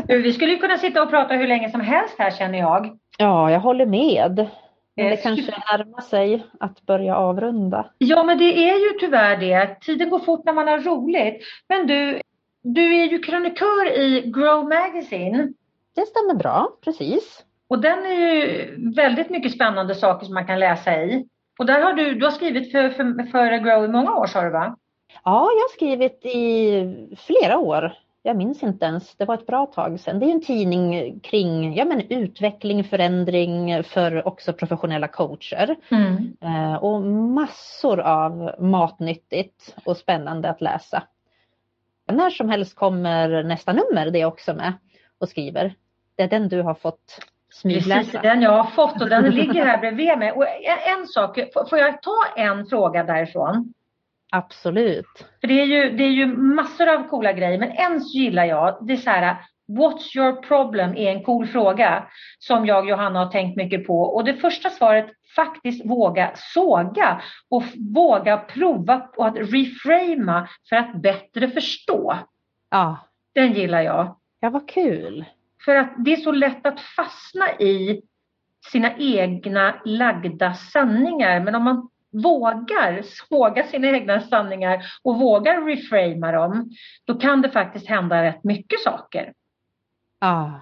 [0.23, 2.99] Vi skulle kunna sitta och prata hur länge som helst här känner jag.
[3.19, 4.49] Ja, jag håller med.
[4.97, 7.91] Men det kanske närmar sig att börja avrunda.
[7.99, 9.81] Ja, men det är ju tyvärr det.
[9.81, 11.43] Tiden går fort när man har roligt.
[11.69, 12.21] Men du,
[12.63, 15.53] du är ju krönikör i Grow Magazine.
[15.95, 17.45] Det stämmer bra, precis.
[17.69, 21.29] Och den är ju väldigt mycket spännande saker som man kan läsa i.
[21.59, 24.43] Och där har du, du har skrivit för, för, för Grow i många år sa
[24.43, 24.77] du va?
[25.25, 27.93] Ja, jag har skrivit i flera år
[28.27, 30.21] jag minns inte ens, det var ett bra tag sedan.
[30.21, 35.77] Det är en tidning kring ja, men utveckling, förändring för också professionella coacher.
[35.91, 36.37] Mm.
[36.41, 41.03] Eh, och massor av matnyttigt och spännande att läsa.
[42.13, 44.73] När som helst kommer nästa nummer, det också med
[45.19, 45.75] och skriver.
[46.17, 47.21] Det är den du har fått
[47.53, 48.01] smygläsa.
[48.01, 50.33] Precis, den jag har fått och den ligger här bredvid mig.
[50.33, 50.47] Och
[50.99, 51.39] en sak,
[51.71, 53.73] får jag ta en fråga därifrån?
[54.31, 55.27] Absolut.
[55.41, 58.79] För det är, ju, det är ju massor av coola grejer, men en gillar jag,
[58.87, 59.37] det är så här,
[59.69, 62.07] What's your problem är en cool fråga
[62.39, 64.01] som jag och Johanna har tänkt mycket på.
[64.01, 65.07] Och det första svaret,
[65.37, 67.63] faktiskt våga såga och
[67.95, 72.19] våga prova på att reframa för att bättre förstå.
[72.71, 72.99] Ja.
[73.35, 74.17] Den gillar jag.
[74.41, 75.25] Ja, vad kul.
[75.65, 78.03] För att det är så lätt att fastna i
[78.73, 81.41] sina egna lagda sanningar.
[81.41, 86.71] Men om man vågar såga sina egna sanningar och vågar reframa dem,
[87.05, 89.33] då kan det faktiskt hända rätt mycket saker.
[90.21, 90.61] Ja,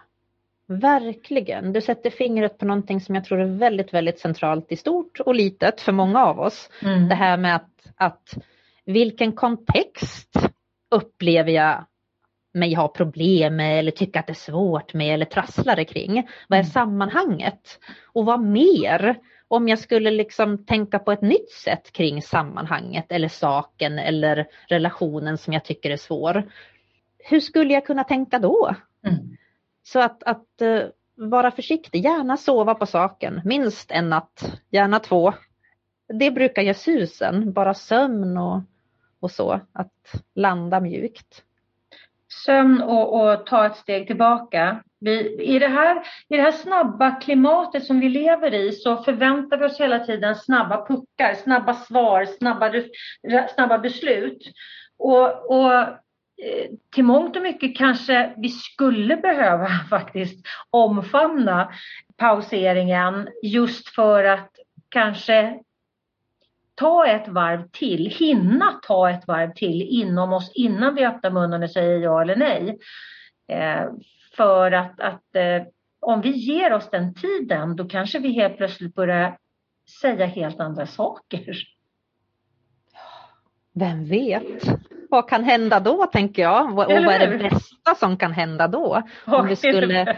[0.66, 1.72] verkligen.
[1.72, 5.34] Du sätter fingret på någonting som jag tror är väldigt, väldigt centralt i stort och
[5.34, 6.70] litet för många av oss.
[6.82, 7.08] Mm.
[7.08, 8.34] Det här med att, att
[8.84, 10.36] vilken kontext
[10.90, 11.84] upplever jag
[12.54, 16.28] mig ha problem med eller tycka att det är svårt med eller trasslar kring.
[16.48, 16.72] Vad är mm.
[16.72, 17.78] sammanhanget?
[18.12, 19.16] Och vad mer
[19.48, 25.38] om jag skulle liksom tänka på ett nytt sätt kring sammanhanget eller saken eller relationen
[25.38, 26.50] som jag tycker är svår.
[27.18, 28.74] Hur skulle jag kunna tänka då?
[29.06, 29.36] Mm.
[29.82, 30.82] Så att, att uh,
[31.14, 35.32] vara försiktig, gärna sova på saken, minst en natt, gärna två.
[36.08, 38.60] Det brukar ge susen, bara sömn och,
[39.20, 41.44] och så, att landa mjukt.
[42.44, 44.82] Sömn och, och ta ett steg tillbaka.
[45.00, 45.96] Vi, i, det här,
[46.28, 50.34] I det här snabba klimatet som vi lever i så förväntar vi oss hela tiden
[50.34, 52.72] snabba puckar, snabba svar, snabba,
[53.54, 54.42] snabba beslut.
[54.98, 61.72] Och, och eh, till mångt och mycket kanske vi skulle behöva faktiskt omfamna
[62.16, 64.50] pauseringen just för att
[64.88, 65.60] kanske
[66.74, 71.62] ta ett varv till, hinna ta ett varv till inom oss innan vi öppnar munnen
[71.62, 72.78] och säger ja eller nej.
[73.48, 73.86] Eh,
[74.36, 75.62] för att, att eh,
[76.00, 79.38] om vi ger oss den tiden, då kanske vi helt plötsligt börjar
[80.00, 81.56] säga helt andra saker.
[83.72, 84.62] Vem vet?
[85.10, 86.68] Vad kan hända då tänker jag?
[86.68, 89.02] Och vad är det bästa som kan hända då?
[89.24, 90.16] Om vi skulle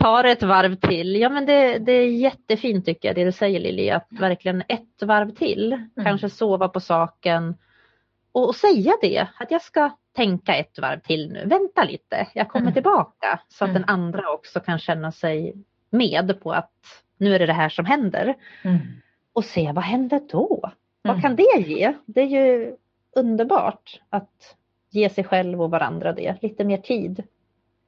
[0.00, 1.16] ta ett varv till.
[1.16, 5.02] Ja men det, det är jättefint tycker jag det du säger Lili, att verkligen ett
[5.02, 5.72] varv till.
[5.72, 5.90] Mm.
[6.04, 7.54] Kanske sova på saken
[8.32, 11.44] och, och säga det, att jag ska tänka ett varv till nu.
[11.46, 12.74] Vänta lite, jag kommer mm.
[12.74, 13.40] tillbaka.
[13.48, 13.82] Så att mm.
[13.82, 15.54] den andra också kan känna sig
[15.90, 16.72] med på att
[17.18, 18.34] nu är det det här som händer.
[18.62, 18.78] Mm.
[19.32, 20.70] Och se vad händer då?
[21.02, 21.22] Vad mm.
[21.22, 21.94] kan det ge?
[22.06, 22.76] Det är ju
[23.16, 24.56] underbart att
[24.90, 27.24] ge sig själv och varandra det, lite mer tid.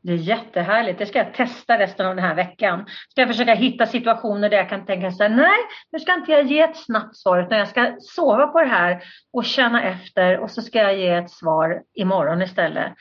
[0.03, 0.99] Det är jättehärligt.
[0.99, 2.87] Det ska jag testa resten av den här veckan.
[3.09, 5.59] Ska jag försöka hitta situationer där jag kan tänka så här, nej,
[5.93, 9.03] nu ska inte jag ge ett snabbt svar utan jag ska sova på det här
[9.33, 12.93] och känna efter och så ska jag ge ett svar imorgon istället.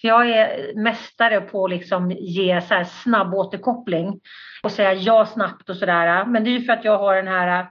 [0.00, 4.20] För jag är mästare på att liksom ge så här snabb återkoppling
[4.62, 6.24] och säga ja snabbt och sådär.
[6.24, 7.70] Men det är ju för att jag har den här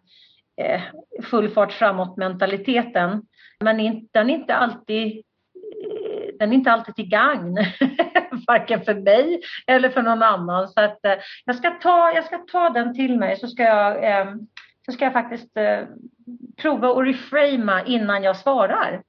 [0.61, 0.81] eh,
[1.23, 3.21] full fart framåt mentaliteten.
[3.61, 5.23] Men den är inte alltid
[6.39, 7.57] den är inte alltid till gagn,
[8.47, 10.67] varken för mig eller för någon annan.
[10.67, 11.13] Så att, eh,
[11.45, 14.33] jag, ska ta, jag ska ta den till mig så ska jag, eh,
[14.85, 15.79] så ska jag faktiskt eh,
[16.61, 19.01] prova att reframa innan jag svarar.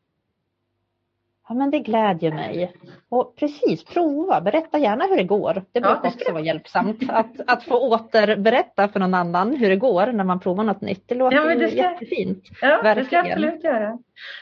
[1.52, 2.72] Ja men det glädjer mig.
[3.08, 5.54] Och precis, prova, berätta gärna hur det går.
[5.72, 9.76] Det brukar ja, också vara hjälpsamt att, att få återberätta för någon annan hur det
[9.76, 11.08] går när man provar något nytt.
[11.08, 12.44] Det låter ja, det ska, jättefint.
[12.60, 12.96] Ja, Verkligen.
[12.96, 13.98] det ska jag absolut göra.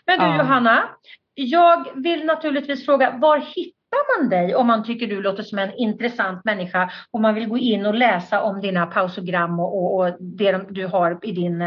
[0.06, 0.38] Men du ja.
[0.38, 0.88] Johanna,
[1.34, 5.74] jag vill naturligtvis fråga, var hittar man dig om man tycker du låter som en
[5.74, 10.16] intressant människa och man vill gå in och läsa om dina pausogram och, och, och
[10.20, 11.62] det du har i din,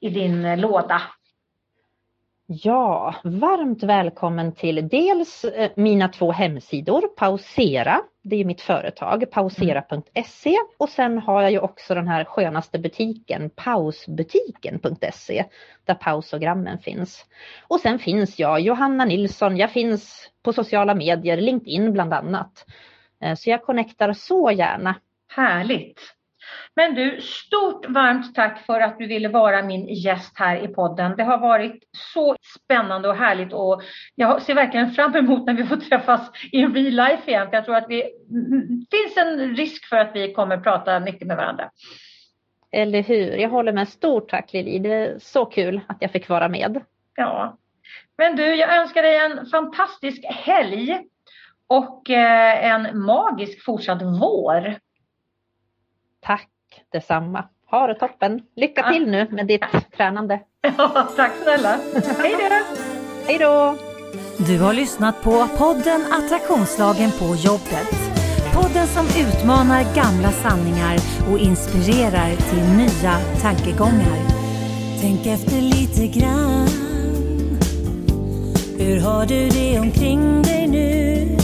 [0.00, 1.02] i din låda?
[2.46, 10.56] Ja, varmt välkommen till dels eh, mina två hemsidor, Pausera, det är mitt företag, pausera.se
[10.78, 15.44] och sen har jag ju också den här skönaste butiken, pausbutiken.se,
[15.84, 17.26] där pausogrammen finns.
[17.68, 22.64] Och sen finns jag, Johanna Nilsson, jag finns på sociala medier, LinkedIn bland annat.
[23.20, 24.94] Eh, så jag connectar så gärna.
[25.28, 26.13] Härligt!
[26.76, 31.16] Men du, stort varmt tack för att du ville vara min gäst här i podden.
[31.16, 31.82] Det har varit
[32.14, 33.82] så spännande och härligt och
[34.14, 37.48] jag ser verkligen fram emot när vi får träffas i real life igen.
[37.52, 38.02] Jag tror att det
[38.90, 41.70] finns en risk för att vi kommer prata mycket med varandra.
[42.72, 43.88] Eller hur, jag håller med.
[43.88, 46.80] Stort tack Lili, det är så kul att jag fick vara med.
[47.16, 47.58] Ja.
[48.18, 51.00] Men du, jag önskar dig en fantastisk helg
[51.66, 54.78] och eh, en magisk fortsatt vår.
[56.26, 56.48] Tack
[56.92, 57.44] detsamma.
[57.70, 58.40] Ha det toppen.
[58.56, 58.92] Lycka ja.
[58.92, 59.64] till nu med ditt
[59.96, 60.40] tränande.
[60.78, 61.78] Ja, tack snälla.
[62.18, 62.64] Hej då!
[63.26, 63.76] Hej då!
[64.46, 67.94] Du har lyssnat på podden Attraktionslagen på jobbet.
[68.54, 70.96] Podden som utmanar gamla sanningar
[71.30, 74.18] och inspirerar till nya tankegångar.
[75.00, 76.68] Tänk efter lite grann.
[78.78, 81.36] Hur har du det omkring dig nu?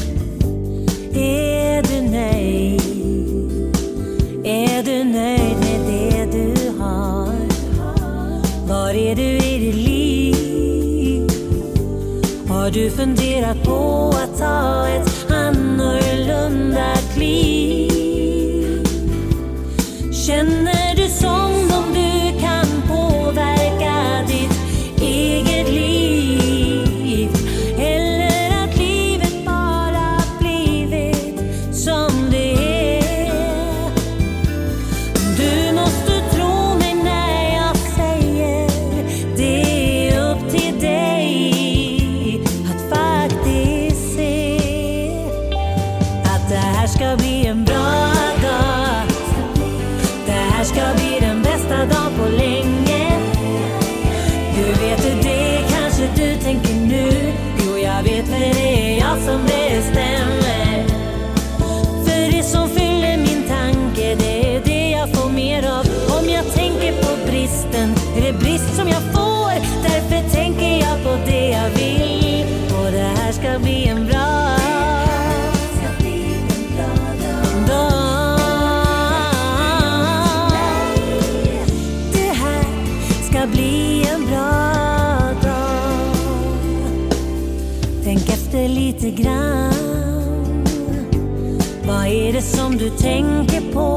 [1.15, 2.80] Är du nöjd?
[4.51, 7.35] Är du nöjd med det du har?
[8.68, 11.28] Var är du i ditt liv?
[12.48, 18.86] Har du funderat på att ta ett annorlunda kliv?
[20.27, 20.80] Känner
[88.81, 90.65] lite grann.
[91.86, 93.89] Vad är det som du tänker på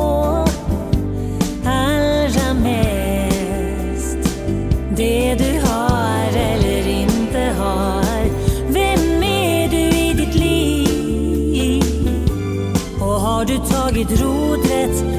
[1.66, 4.18] allra mest?
[4.98, 8.26] Det du har eller inte har.
[8.68, 11.84] Vem är du i ditt liv?
[13.00, 15.14] Och har du tagit rodret